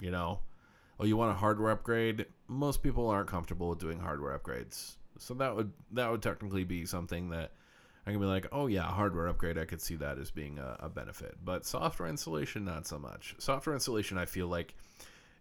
You 0.00 0.10
know, 0.10 0.40
oh, 0.98 1.04
you 1.04 1.16
want 1.16 1.32
a 1.32 1.38
hardware 1.38 1.70
upgrade? 1.70 2.26
Most 2.48 2.82
people 2.82 3.08
aren't 3.08 3.28
comfortable 3.28 3.68
with 3.68 3.78
doing 3.78 4.00
hardware 4.00 4.38
upgrades. 4.38 4.96
So 5.18 5.34
that 5.34 5.54
would 5.56 5.72
that 5.92 6.10
would 6.10 6.22
technically 6.22 6.64
be 6.64 6.84
something 6.84 7.30
that 7.30 7.52
I 8.06 8.10
can 8.12 8.20
be 8.20 8.26
like, 8.26 8.46
oh 8.52 8.68
yeah, 8.68 8.82
hardware 8.82 9.26
upgrade. 9.26 9.58
I 9.58 9.64
could 9.64 9.80
see 9.80 9.96
that 9.96 10.18
as 10.18 10.30
being 10.30 10.58
a, 10.58 10.76
a 10.80 10.88
benefit, 10.88 11.36
but 11.44 11.66
software 11.66 12.08
installation, 12.08 12.64
not 12.64 12.86
so 12.86 12.98
much. 12.98 13.34
Software 13.38 13.74
installation, 13.74 14.16
I 14.16 14.26
feel 14.26 14.46
like 14.46 14.74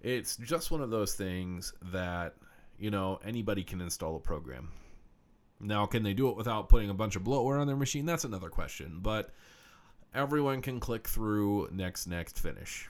it's 0.01 0.35
just 0.37 0.71
one 0.71 0.81
of 0.81 0.89
those 0.89 1.13
things 1.13 1.73
that 1.91 2.35
you 2.79 2.89
know 2.89 3.19
anybody 3.23 3.63
can 3.63 3.81
install 3.81 4.15
a 4.15 4.19
program. 4.19 4.71
Now, 5.59 5.85
can 5.85 6.03
they 6.03 6.13
do 6.13 6.29
it 6.29 6.35
without 6.35 6.69
putting 6.69 6.89
a 6.89 6.93
bunch 6.93 7.15
of 7.15 7.23
bloatware 7.23 7.61
on 7.61 7.67
their 7.67 7.75
machine? 7.75 8.05
That's 8.05 8.25
another 8.25 8.49
question. 8.49 8.99
But 9.01 9.29
everyone 10.13 10.61
can 10.61 10.79
click 10.79 11.07
through 11.07 11.69
next, 11.71 12.07
next, 12.07 12.39
finish 12.39 12.89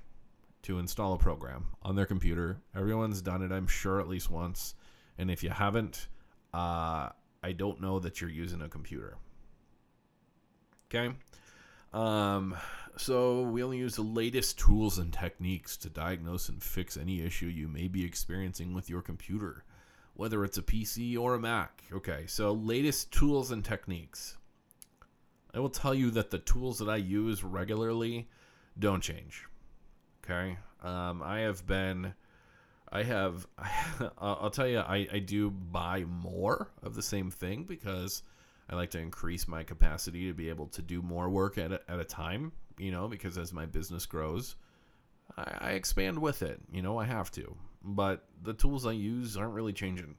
to 0.63 0.79
install 0.79 1.13
a 1.13 1.17
program 1.17 1.65
on 1.83 1.95
their 1.95 2.07
computer. 2.07 2.57
Everyone's 2.75 3.21
done 3.21 3.43
it, 3.43 3.51
I'm 3.51 3.67
sure, 3.67 3.99
at 3.99 4.07
least 4.07 4.31
once. 4.31 4.73
And 5.17 5.29
if 5.29 5.43
you 5.43 5.51
haven't, 5.51 6.07
uh, 6.53 7.09
I 7.43 7.51
don't 7.55 7.81
know 7.81 7.99
that 7.99 8.19
you're 8.19 8.31
using 8.31 8.61
a 8.61 8.67
computer. 8.67 9.17
Okay. 10.89 11.13
Um, 11.93 12.55
so 12.97 13.41
we 13.41 13.63
only 13.63 13.77
use 13.77 13.95
the 13.95 14.01
latest 14.01 14.57
tools 14.57 14.97
and 14.97 15.11
techniques 15.11 15.77
to 15.77 15.89
diagnose 15.89 16.49
and 16.49 16.61
fix 16.61 16.97
any 16.97 17.21
issue 17.21 17.47
you 17.47 17.67
may 17.67 17.87
be 17.87 18.05
experiencing 18.05 18.73
with 18.73 18.89
your 18.89 19.01
computer, 19.01 19.63
whether 20.13 20.43
it's 20.45 20.57
a 20.57 20.61
PC 20.61 21.17
or 21.17 21.33
a 21.33 21.39
Mac. 21.39 21.83
Okay, 21.91 22.25
so 22.27 22.53
latest 22.53 23.11
tools 23.11 23.51
and 23.51 23.63
techniques. 23.63 24.37
I 25.53 25.59
will 25.59 25.69
tell 25.69 25.93
you 25.93 26.11
that 26.11 26.31
the 26.31 26.39
tools 26.39 26.79
that 26.79 26.89
I 26.89 26.97
use 26.97 27.43
regularly 27.43 28.27
don't 28.77 29.01
change. 29.01 29.45
Okay, 30.23 30.57
um, 30.83 31.21
I 31.23 31.39
have 31.39 31.65
been, 31.65 32.13
I 32.91 33.03
have, 33.03 33.47
I'll 34.17 34.49
tell 34.49 34.67
you, 34.67 34.79
I, 34.79 35.07
I 35.11 35.19
do 35.19 35.49
buy 35.49 36.05
more 36.05 36.71
of 36.81 36.95
the 36.95 37.03
same 37.03 37.29
thing 37.29 37.63
because 37.63 38.23
I 38.69 38.75
like 38.75 38.91
to 38.91 38.99
increase 38.99 39.47
my 39.47 39.63
capacity 39.63 40.27
to 40.27 40.33
be 40.33 40.49
able 40.49 40.67
to 40.67 40.81
do 40.81 41.01
more 41.01 41.29
work 41.29 41.57
at 41.57 41.71
a, 41.71 41.81
at 41.89 41.99
a 41.99 42.03
time, 42.03 42.51
you 42.77 42.91
know, 42.91 43.07
because 43.07 43.37
as 43.37 43.53
my 43.53 43.65
business 43.65 44.05
grows, 44.05 44.55
I, 45.37 45.57
I 45.59 45.69
expand 45.71 46.19
with 46.19 46.41
it. 46.41 46.59
You 46.71 46.81
know, 46.81 46.97
I 46.97 47.05
have 47.05 47.31
to. 47.31 47.55
But 47.83 48.25
the 48.41 48.53
tools 48.53 48.85
I 48.85 48.93
use 48.93 49.37
aren't 49.37 49.53
really 49.53 49.73
changing. 49.73 50.15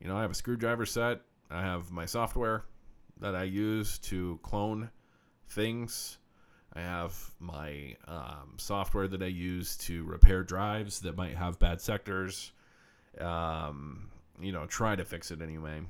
You 0.00 0.08
know, 0.08 0.16
I 0.16 0.22
have 0.22 0.30
a 0.30 0.34
screwdriver 0.34 0.86
set, 0.86 1.20
I 1.50 1.62
have 1.62 1.90
my 1.90 2.06
software 2.06 2.64
that 3.20 3.34
I 3.34 3.42
use 3.44 3.98
to 3.98 4.38
clone 4.42 4.90
things. 5.48 6.18
I 6.72 6.80
have 6.80 7.14
my 7.40 7.96
um, 8.06 8.54
software 8.56 9.08
that 9.08 9.22
I 9.22 9.26
use 9.26 9.76
to 9.78 10.04
repair 10.04 10.44
drives 10.44 11.00
that 11.00 11.16
might 11.16 11.36
have 11.36 11.58
bad 11.58 11.80
sectors. 11.80 12.52
Um, 13.20 14.08
you 14.40 14.52
know, 14.52 14.66
try 14.66 14.94
to 14.94 15.04
fix 15.04 15.32
it 15.32 15.42
anyway. 15.42 15.80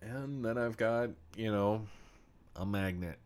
And 0.00 0.44
then 0.44 0.58
I've 0.58 0.76
got, 0.76 1.10
you 1.36 1.50
know, 1.50 1.86
a 2.56 2.64
magnet. 2.64 3.18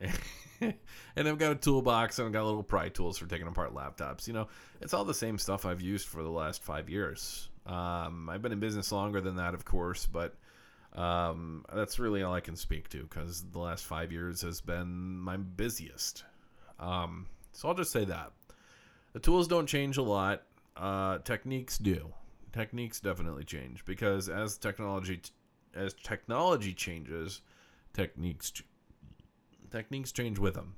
and 0.60 1.28
I've 1.28 1.38
got 1.38 1.52
a 1.52 1.56
toolbox 1.56 2.18
and 2.18 2.26
I've 2.26 2.32
got 2.32 2.44
little 2.44 2.62
pry 2.62 2.88
tools 2.88 3.18
for 3.18 3.26
taking 3.26 3.46
apart 3.46 3.74
laptops. 3.74 4.26
You 4.26 4.32
know, 4.34 4.48
it's 4.80 4.94
all 4.94 5.04
the 5.04 5.14
same 5.14 5.38
stuff 5.38 5.66
I've 5.66 5.80
used 5.80 6.08
for 6.08 6.22
the 6.22 6.30
last 6.30 6.62
five 6.62 6.88
years. 6.88 7.48
Um, 7.66 8.28
I've 8.30 8.42
been 8.42 8.52
in 8.52 8.60
business 8.60 8.92
longer 8.92 9.20
than 9.20 9.36
that, 9.36 9.54
of 9.54 9.64
course, 9.64 10.06
but 10.06 10.34
um, 10.94 11.64
that's 11.72 11.98
really 11.98 12.22
all 12.22 12.34
I 12.34 12.40
can 12.40 12.56
speak 12.56 12.88
to 12.90 13.02
because 13.02 13.44
the 13.50 13.58
last 13.58 13.84
five 13.84 14.10
years 14.10 14.42
has 14.42 14.60
been 14.60 15.18
my 15.18 15.36
busiest. 15.36 16.24
Um, 16.78 17.26
so 17.52 17.68
I'll 17.68 17.74
just 17.74 17.92
say 17.92 18.04
that. 18.06 18.32
The 19.12 19.20
tools 19.20 19.48
don't 19.48 19.66
change 19.66 19.96
a 19.98 20.02
lot, 20.02 20.42
uh, 20.76 21.18
techniques 21.18 21.78
do. 21.78 22.12
Techniques 22.52 23.00
definitely 23.00 23.44
change 23.44 23.84
because 23.84 24.28
as 24.28 24.56
technology 24.56 25.18
t- 25.18 25.30
as 25.74 25.94
technology 25.94 26.74
changes, 26.74 27.42
techniques 27.92 28.52
techniques 29.70 30.12
change 30.12 30.38
with 30.38 30.54
them. 30.54 30.74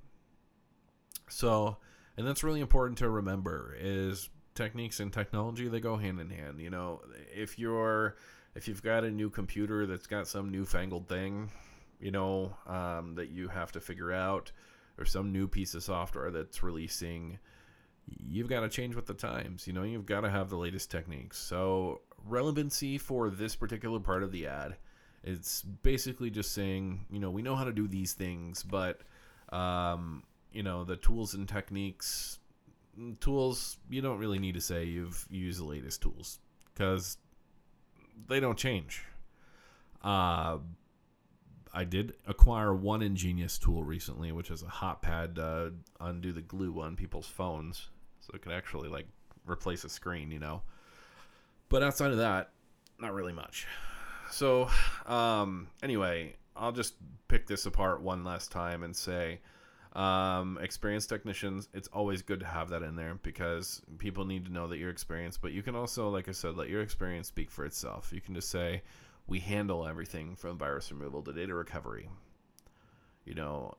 So, 1.28 1.78
and 2.16 2.26
that's 2.26 2.44
really 2.44 2.60
important 2.60 2.98
to 2.98 3.08
remember 3.08 3.74
is 3.78 4.28
techniques 4.54 5.00
and 5.00 5.12
technology 5.12 5.68
they 5.68 5.80
go 5.80 5.96
hand 5.96 6.20
in 6.20 6.30
hand. 6.30 6.60
You 6.60 6.70
know, 6.70 7.00
if 7.34 7.58
you're 7.58 8.16
if 8.54 8.68
you've 8.68 8.82
got 8.82 9.04
a 9.04 9.10
new 9.10 9.30
computer 9.30 9.86
that's 9.86 10.06
got 10.06 10.28
some 10.28 10.50
newfangled 10.50 11.08
thing, 11.08 11.50
you 12.00 12.10
know, 12.10 12.54
um, 12.66 13.14
that 13.14 13.30
you 13.30 13.48
have 13.48 13.72
to 13.72 13.80
figure 13.80 14.12
out, 14.12 14.52
or 14.98 15.04
some 15.04 15.32
new 15.32 15.48
piece 15.48 15.74
of 15.74 15.82
software 15.82 16.30
that's 16.30 16.62
releasing, 16.62 17.38
you've 18.06 18.48
got 18.48 18.60
to 18.60 18.68
change 18.68 18.94
with 18.94 19.06
the 19.06 19.14
times. 19.14 19.66
You 19.66 19.72
know, 19.72 19.84
you've 19.84 20.04
got 20.04 20.20
to 20.20 20.30
have 20.30 20.50
the 20.50 20.56
latest 20.56 20.90
techniques. 20.90 21.38
So, 21.38 22.02
relevancy 22.26 22.98
for 22.98 23.30
this 23.30 23.56
particular 23.56 24.00
part 24.00 24.22
of 24.22 24.32
the 24.32 24.46
ad, 24.46 24.76
it's 25.24 25.62
basically 25.62 26.30
just 26.30 26.52
saying, 26.52 27.06
you 27.10 27.20
know, 27.20 27.30
we 27.30 27.42
know 27.42 27.56
how 27.56 27.64
to 27.64 27.72
do 27.72 27.86
these 27.86 28.12
things, 28.12 28.62
but, 28.62 29.00
um, 29.52 30.22
you 30.52 30.62
know, 30.62 30.84
the 30.84 30.96
tools 30.96 31.34
and 31.34 31.48
techniques, 31.48 32.38
tools, 33.20 33.78
you 33.88 34.00
don't 34.00 34.18
really 34.18 34.38
need 34.38 34.54
to 34.54 34.60
say 34.60 34.84
you've 34.84 35.26
used 35.30 35.60
the 35.60 35.64
latest 35.64 36.02
tools 36.02 36.38
because 36.74 37.18
they 38.28 38.40
don't 38.40 38.58
change. 38.58 39.04
Uh, 40.02 40.58
I 41.72 41.84
did 41.84 42.14
acquire 42.26 42.74
one 42.74 43.02
ingenious 43.02 43.58
tool 43.58 43.82
recently, 43.82 44.32
which 44.32 44.50
is 44.50 44.62
a 44.62 44.68
hot 44.68 45.00
pad 45.00 45.36
to 45.36 45.72
undo 46.00 46.32
the 46.32 46.42
glue 46.42 46.80
on 46.82 46.96
people's 46.96 47.26
phones, 47.26 47.88
so 48.20 48.32
it 48.34 48.42
can 48.42 48.52
actually 48.52 48.88
like 48.88 49.06
replace 49.46 49.84
a 49.84 49.88
screen, 49.88 50.30
you 50.30 50.38
know. 50.38 50.62
But 51.72 51.82
outside 51.82 52.10
of 52.10 52.18
that, 52.18 52.50
not 53.00 53.14
really 53.14 53.32
much. 53.32 53.66
So, 54.30 54.68
um, 55.06 55.68
anyway, 55.82 56.34
I'll 56.54 56.70
just 56.70 56.96
pick 57.28 57.46
this 57.46 57.64
apart 57.64 58.02
one 58.02 58.24
last 58.24 58.52
time 58.52 58.82
and 58.82 58.94
say, 58.94 59.40
um, 59.94 60.58
experienced 60.60 61.08
technicians, 61.08 61.70
it's 61.72 61.88
always 61.88 62.20
good 62.20 62.40
to 62.40 62.46
have 62.46 62.68
that 62.68 62.82
in 62.82 62.94
there 62.94 63.14
because 63.22 63.80
people 63.96 64.26
need 64.26 64.44
to 64.44 64.52
know 64.52 64.66
that 64.66 64.76
you're 64.76 64.90
experienced. 64.90 65.40
But 65.40 65.52
you 65.52 65.62
can 65.62 65.74
also, 65.74 66.10
like 66.10 66.28
I 66.28 66.32
said, 66.32 66.58
let 66.58 66.68
your 66.68 66.82
experience 66.82 67.28
speak 67.28 67.50
for 67.50 67.64
itself. 67.64 68.12
You 68.12 68.20
can 68.20 68.34
just 68.34 68.50
say, 68.50 68.82
we 69.26 69.40
handle 69.40 69.86
everything 69.86 70.36
from 70.36 70.58
virus 70.58 70.92
removal 70.92 71.22
to 71.22 71.32
data 71.32 71.54
recovery. 71.54 72.10
You 73.24 73.34
know, 73.34 73.76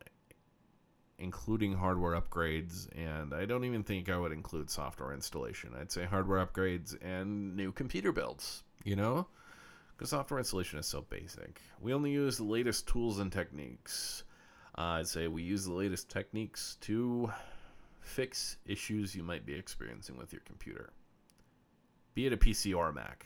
including 1.23 1.73
hardware 1.73 2.19
upgrades, 2.19 2.87
and 2.95 3.33
I 3.33 3.45
don't 3.45 3.63
even 3.63 3.83
think 3.83 4.09
I 4.09 4.17
would 4.17 4.31
include 4.31 4.69
software 4.69 5.13
installation. 5.13 5.71
I'd 5.79 5.91
say 5.91 6.03
hardware 6.03 6.45
upgrades 6.45 6.95
and 7.01 7.55
new 7.55 7.71
computer 7.71 8.11
builds, 8.11 8.63
you 8.83 8.95
know? 8.95 9.27
Because 9.95 10.09
software 10.09 10.39
installation 10.39 10.79
is 10.79 10.85
so 10.85 11.01
basic. 11.01 11.61
We 11.79 11.93
only 11.93 12.11
use 12.11 12.37
the 12.37 12.43
latest 12.43 12.87
tools 12.87 13.19
and 13.19 13.31
techniques. 13.31 14.23
Uh, 14.77 14.99
I'd 14.99 15.07
say 15.07 15.27
we 15.27 15.43
use 15.43 15.65
the 15.65 15.73
latest 15.73 16.09
techniques 16.09 16.77
to 16.81 17.31
fix 18.01 18.57
issues 18.65 19.15
you 19.15 19.23
might 19.23 19.45
be 19.45 19.53
experiencing 19.53 20.17
with 20.17 20.33
your 20.33 20.41
computer, 20.45 20.91
be 22.13 22.25
it 22.25 22.33
a 22.33 22.37
PC 22.37 22.75
or 22.75 22.89
a 22.89 22.93
Mac. 22.93 23.25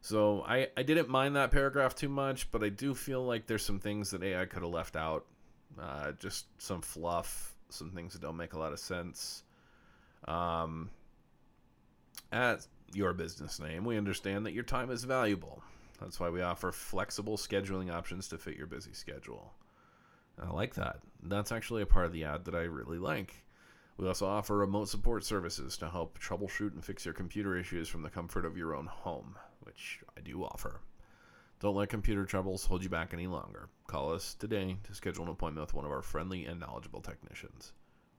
So 0.00 0.44
I, 0.46 0.68
I 0.76 0.84
didn't 0.84 1.08
mind 1.08 1.34
that 1.34 1.50
paragraph 1.50 1.96
too 1.96 2.08
much, 2.08 2.50
but 2.52 2.62
I 2.62 2.68
do 2.68 2.94
feel 2.94 3.24
like 3.24 3.46
there's 3.46 3.64
some 3.64 3.80
things 3.80 4.12
that 4.12 4.22
AI 4.22 4.44
could 4.44 4.62
have 4.62 4.70
left 4.70 4.94
out. 4.94 5.26
Uh, 5.80 6.12
just 6.12 6.46
some 6.60 6.80
fluff, 6.80 7.54
some 7.68 7.90
things 7.90 8.12
that 8.12 8.22
don't 8.22 8.36
make 8.36 8.54
a 8.54 8.58
lot 8.58 8.72
of 8.72 8.78
sense. 8.78 9.42
Um, 10.26 10.90
at 12.32 12.66
your 12.92 13.12
business 13.12 13.60
name, 13.60 13.84
we 13.84 13.98
understand 13.98 14.46
that 14.46 14.52
your 14.52 14.64
time 14.64 14.90
is 14.90 15.04
valuable. 15.04 15.62
That's 16.00 16.20
why 16.20 16.30
we 16.30 16.42
offer 16.42 16.72
flexible 16.72 17.36
scheduling 17.36 17.92
options 17.92 18.28
to 18.28 18.38
fit 18.38 18.56
your 18.56 18.66
busy 18.66 18.92
schedule. 18.92 19.52
I 20.40 20.50
like 20.50 20.74
that. 20.74 21.00
That's 21.22 21.52
actually 21.52 21.82
a 21.82 21.86
part 21.86 22.06
of 22.06 22.12
the 22.12 22.24
ad 22.24 22.44
that 22.44 22.54
I 22.54 22.62
really 22.62 22.98
like. 22.98 23.42
We 23.96 24.06
also 24.06 24.26
offer 24.26 24.56
remote 24.56 24.90
support 24.90 25.24
services 25.24 25.78
to 25.78 25.88
help 25.88 26.18
troubleshoot 26.18 26.74
and 26.74 26.84
fix 26.84 27.06
your 27.06 27.14
computer 27.14 27.56
issues 27.56 27.88
from 27.88 28.02
the 28.02 28.10
comfort 28.10 28.44
of 28.44 28.56
your 28.56 28.74
own 28.74 28.86
home, 28.86 29.36
which 29.60 30.00
I 30.16 30.20
do 30.20 30.44
offer. 30.44 30.80
Don't 31.60 31.74
let 31.74 31.88
computer 31.88 32.24
troubles 32.24 32.66
hold 32.66 32.82
you 32.82 32.88
back 32.90 33.14
any 33.14 33.26
longer. 33.26 33.68
Call 33.86 34.12
us 34.12 34.34
today 34.34 34.76
to 34.84 34.94
schedule 34.94 35.24
an 35.24 35.30
appointment 35.30 35.66
with 35.66 35.74
one 35.74 35.86
of 35.86 35.90
our 35.90 36.02
friendly 36.02 36.44
and 36.44 36.60
knowledgeable 36.60 37.00
technicians. 37.00 37.72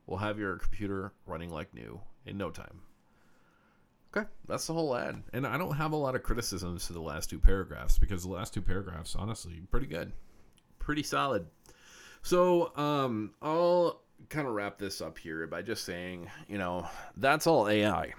We'll 0.07 0.17
have 0.17 0.39
your 0.39 0.57
computer 0.57 1.13
running 1.25 1.49
like 1.49 1.73
new 1.73 1.99
in 2.25 2.37
no 2.37 2.49
time. 2.49 2.81
Okay, 4.15 4.27
that's 4.47 4.65
the 4.65 4.73
whole 4.73 4.95
ad. 4.95 5.21
And 5.33 5.45
I 5.45 5.57
don't 5.57 5.75
have 5.75 5.91
a 5.91 5.97
lot 5.97 6.15
of 6.15 6.23
criticisms 6.23 6.87
to 6.87 6.93
the 6.93 7.01
last 7.01 7.29
two 7.29 7.39
paragraphs 7.39 7.99
because 7.99 8.23
the 8.23 8.29
last 8.29 8.53
two 8.53 8.61
paragraphs, 8.61 9.15
honestly, 9.15 9.61
pretty 9.69 9.85
good. 9.85 10.13
Pretty 10.79 11.03
solid. 11.03 11.45
So, 12.23 12.75
um, 12.75 13.33
I'll 13.41 14.01
kind 14.29 14.47
of 14.47 14.53
wrap 14.53 14.79
this 14.79 15.01
up 15.01 15.17
here 15.17 15.45
by 15.45 15.61
just 15.61 15.83
saying, 15.85 16.29
you 16.47 16.57
know, 16.57 16.87
that's 17.17 17.45
all 17.45 17.67
AI. 17.67 18.13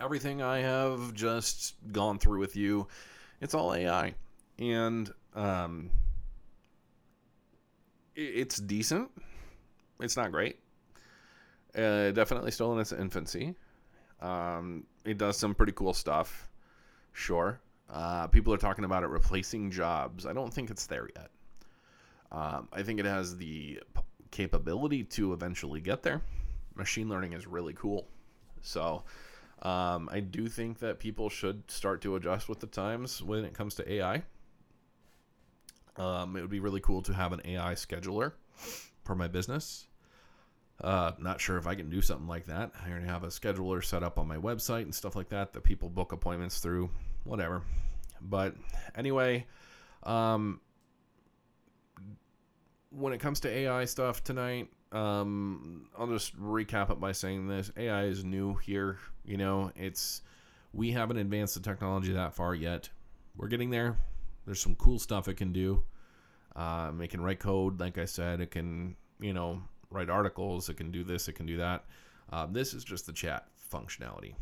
Everything 0.00 0.42
I 0.42 0.58
have 0.58 1.14
just 1.14 1.74
gone 1.92 2.18
through 2.18 2.40
with 2.40 2.56
you, 2.56 2.88
it's 3.42 3.54
all 3.54 3.74
AI. 3.74 4.14
And 4.58 5.12
um, 5.34 5.90
it's 8.14 8.56
decent. 8.56 9.10
It's 10.00 10.16
not 10.16 10.30
great. 10.30 10.60
Uh, 11.76 12.12
definitely 12.12 12.52
still 12.52 12.72
in 12.72 12.78
its 12.78 12.92
infancy. 12.92 13.54
Um, 14.20 14.84
it 15.04 15.18
does 15.18 15.36
some 15.36 15.54
pretty 15.54 15.72
cool 15.72 15.92
stuff. 15.92 16.48
Sure. 17.12 17.60
Uh, 17.90 18.28
people 18.28 18.54
are 18.54 18.58
talking 18.58 18.84
about 18.84 19.02
it 19.02 19.08
replacing 19.08 19.70
jobs. 19.70 20.24
I 20.24 20.32
don't 20.32 20.54
think 20.54 20.70
it's 20.70 20.86
there 20.86 21.08
yet. 21.16 21.30
Um, 22.30 22.68
I 22.72 22.82
think 22.82 23.00
it 23.00 23.04
has 23.04 23.36
the 23.36 23.80
capability 24.30 25.02
to 25.04 25.32
eventually 25.32 25.80
get 25.80 26.02
there. 26.02 26.22
Machine 26.76 27.08
learning 27.08 27.32
is 27.32 27.46
really 27.46 27.74
cool. 27.74 28.06
So 28.62 29.02
um, 29.62 30.08
I 30.12 30.20
do 30.20 30.48
think 30.48 30.80
that 30.80 30.98
people 30.98 31.28
should 31.28 31.70
start 31.70 32.02
to 32.02 32.16
adjust 32.16 32.48
with 32.48 32.60
the 32.60 32.66
times 32.66 33.22
when 33.22 33.44
it 33.44 33.54
comes 33.54 33.76
to 33.76 33.92
AI. 33.92 34.22
Um, 35.96 36.36
it 36.36 36.40
would 36.40 36.50
be 36.50 36.60
really 36.60 36.80
cool 36.80 37.02
to 37.02 37.14
have 37.14 37.32
an 37.32 37.40
AI 37.44 37.74
scheduler 37.74 38.32
for 39.04 39.14
my 39.14 39.28
business. 39.28 39.86
Uh, 40.80 41.12
not 41.18 41.40
sure 41.40 41.58
if 41.58 41.66
I 41.66 41.76
can 41.76 41.90
do 41.90 42.02
something 42.02 42.26
like 42.26 42.46
that. 42.46 42.72
I 42.84 42.90
already 42.90 43.06
have 43.06 43.22
a 43.22 43.28
scheduler 43.28 43.84
set 43.84 44.02
up 44.02 44.18
on 44.18 44.26
my 44.26 44.36
website 44.36 44.82
and 44.82 44.94
stuff 44.94 45.14
like 45.14 45.28
that 45.28 45.52
that 45.52 45.62
people 45.62 45.88
book 45.88 46.10
appointments 46.10 46.58
through, 46.58 46.90
whatever. 47.22 47.62
But 48.20 48.56
anyway, 48.96 49.46
um, 50.02 50.60
when 52.90 53.12
it 53.12 53.18
comes 53.18 53.38
to 53.40 53.48
AI 53.48 53.84
stuff 53.84 54.24
tonight, 54.24 54.68
um, 54.92 55.86
I'll 55.98 56.06
just 56.06 56.38
recap 56.40 56.90
it 56.90 57.00
by 57.00 57.12
saying 57.12 57.48
this: 57.48 57.70
AI 57.76 58.04
is 58.04 58.24
new 58.24 58.54
here. 58.54 58.98
You 59.24 59.36
know, 59.38 59.72
it's 59.74 60.22
we 60.72 60.92
haven't 60.92 61.18
advanced 61.18 61.54
the 61.54 61.60
technology 61.60 62.12
that 62.12 62.34
far 62.34 62.54
yet. 62.54 62.88
We're 63.36 63.48
getting 63.48 63.70
there. 63.70 63.96
There's 64.44 64.60
some 64.60 64.74
cool 64.74 64.98
stuff 64.98 65.28
it 65.28 65.34
can 65.34 65.52
do. 65.52 65.82
Um, 66.56 67.00
it 67.00 67.08
can 67.08 67.22
write 67.22 67.38
code, 67.38 67.80
like 67.80 67.96
I 67.96 68.04
said. 68.04 68.40
It 68.40 68.50
can, 68.50 68.96
you 69.20 69.32
know, 69.32 69.62
write 69.90 70.10
articles. 70.10 70.68
It 70.68 70.76
can 70.76 70.90
do 70.90 71.04
this. 71.04 71.28
It 71.28 71.34
can 71.34 71.46
do 71.46 71.56
that. 71.56 71.84
Um, 72.30 72.52
this 72.52 72.74
is 72.74 72.84
just 72.84 73.06
the 73.06 73.12
chat 73.12 73.46
functionality, 73.72 74.34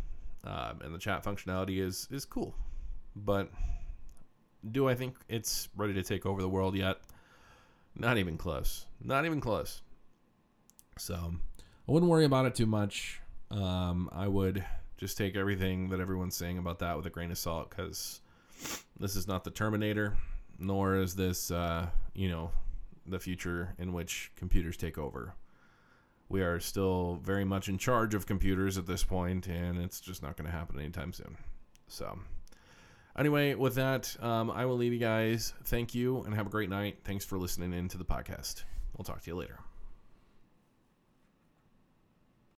um, 0.44 0.80
and 0.82 0.94
the 0.94 0.98
chat 0.98 1.22
functionality 1.22 1.80
is 1.80 2.08
is 2.10 2.24
cool. 2.24 2.54
But 3.14 3.50
do 4.72 4.88
I 4.88 4.94
think 4.94 5.14
it's 5.28 5.68
ready 5.76 5.94
to 5.94 6.02
take 6.02 6.26
over 6.26 6.42
the 6.42 6.48
world 6.48 6.76
yet? 6.76 6.98
Not 7.94 8.18
even 8.18 8.36
close. 8.36 8.86
Not 9.02 9.26
even 9.26 9.40
close. 9.40 9.82
So 11.00 11.32
I 11.88 11.92
wouldn't 11.92 12.10
worry 12.10 12.26
about 12.26 12.46
it 12.46 12.54
too 12.54 12.66
much. 12.66 13.20
Um, 13.50 14.10
I 14.12 14.28
would 14.28 14.64
just 14.98 15.16
take 15.16 15.34
everything 15.34 15.88
that 15.88 15.98
everyone's 15.98 16.36
saying 16.36 16.58
about 16.58 16.78
that 16.80 16.96
with 16.96 17.06
a 17.06 17.10
grain 17.10 17.30
of 17.30 17.38
salt 17.38 17.70
because 17.70 18.20
this 18.98 19.16
is 19.16 19.26
not 19.26 19.42
the 19.42 19.50
Terminator, 19.50 20.16
nor 20.58 20.96
is 20.96 21.16
this, 21.16 21.50
uh, 21.50 21.86
you 22.14 22.28
know, 22.28 22.50
the 23.06 23.18
future 23.18 23.74
in 23.78 23.92
which 23.94 24.30
computers 24.36 24.76
take 24.76 24.98
over. 24.98 25.34
We 26.28 26.42
are 26.42 26.60
still 26.60 27.18
very 27.24 27.44
much 27.44 27.68
in 27.68 27.78
charge 27.78 28.14
of 28.14 28.26
computers 28.26 28.76
at 28.76 28.86
this 28.86 29.02
point, 29.02 29.48
and 29.48 29.78
it's 29.78 30.00
just 30.00 30.22
not 30.22 30.36
going 30.36 30.48
to 30.48 30.56
happen 30.56 30.78
anytime 30.78 31.12
soon. 31.12 31.36
So. 31.88 32.18
Anyway, 33.18 33.54
with 33.54 33.74
that, 33.74 34.14
um, 34.22 34.50
I 34.50 34.66
will 34.66 34.76
leave 34.76 34.92
you 34.92 35.00
guys. 35.00 35.54
Thank 35.64 35.94
you 35.94 36.22
and 36.22 36.34
have 36.34 36.46
a 36.46 36.50
great 36.50 36.70
night. 36.70 36.98
Thanks 37.04 37.24
for 37.24 37.38
listening 37.38 37.72
in 37.72 37.88
to 37.88 37.98
the 37.98 38.04
podcast. 38.04 38.62
We'll 38.96 39.04
talk 39.04 39.22
to 39.22 39.30
you 39.30 39.34
later. 39.34 39.58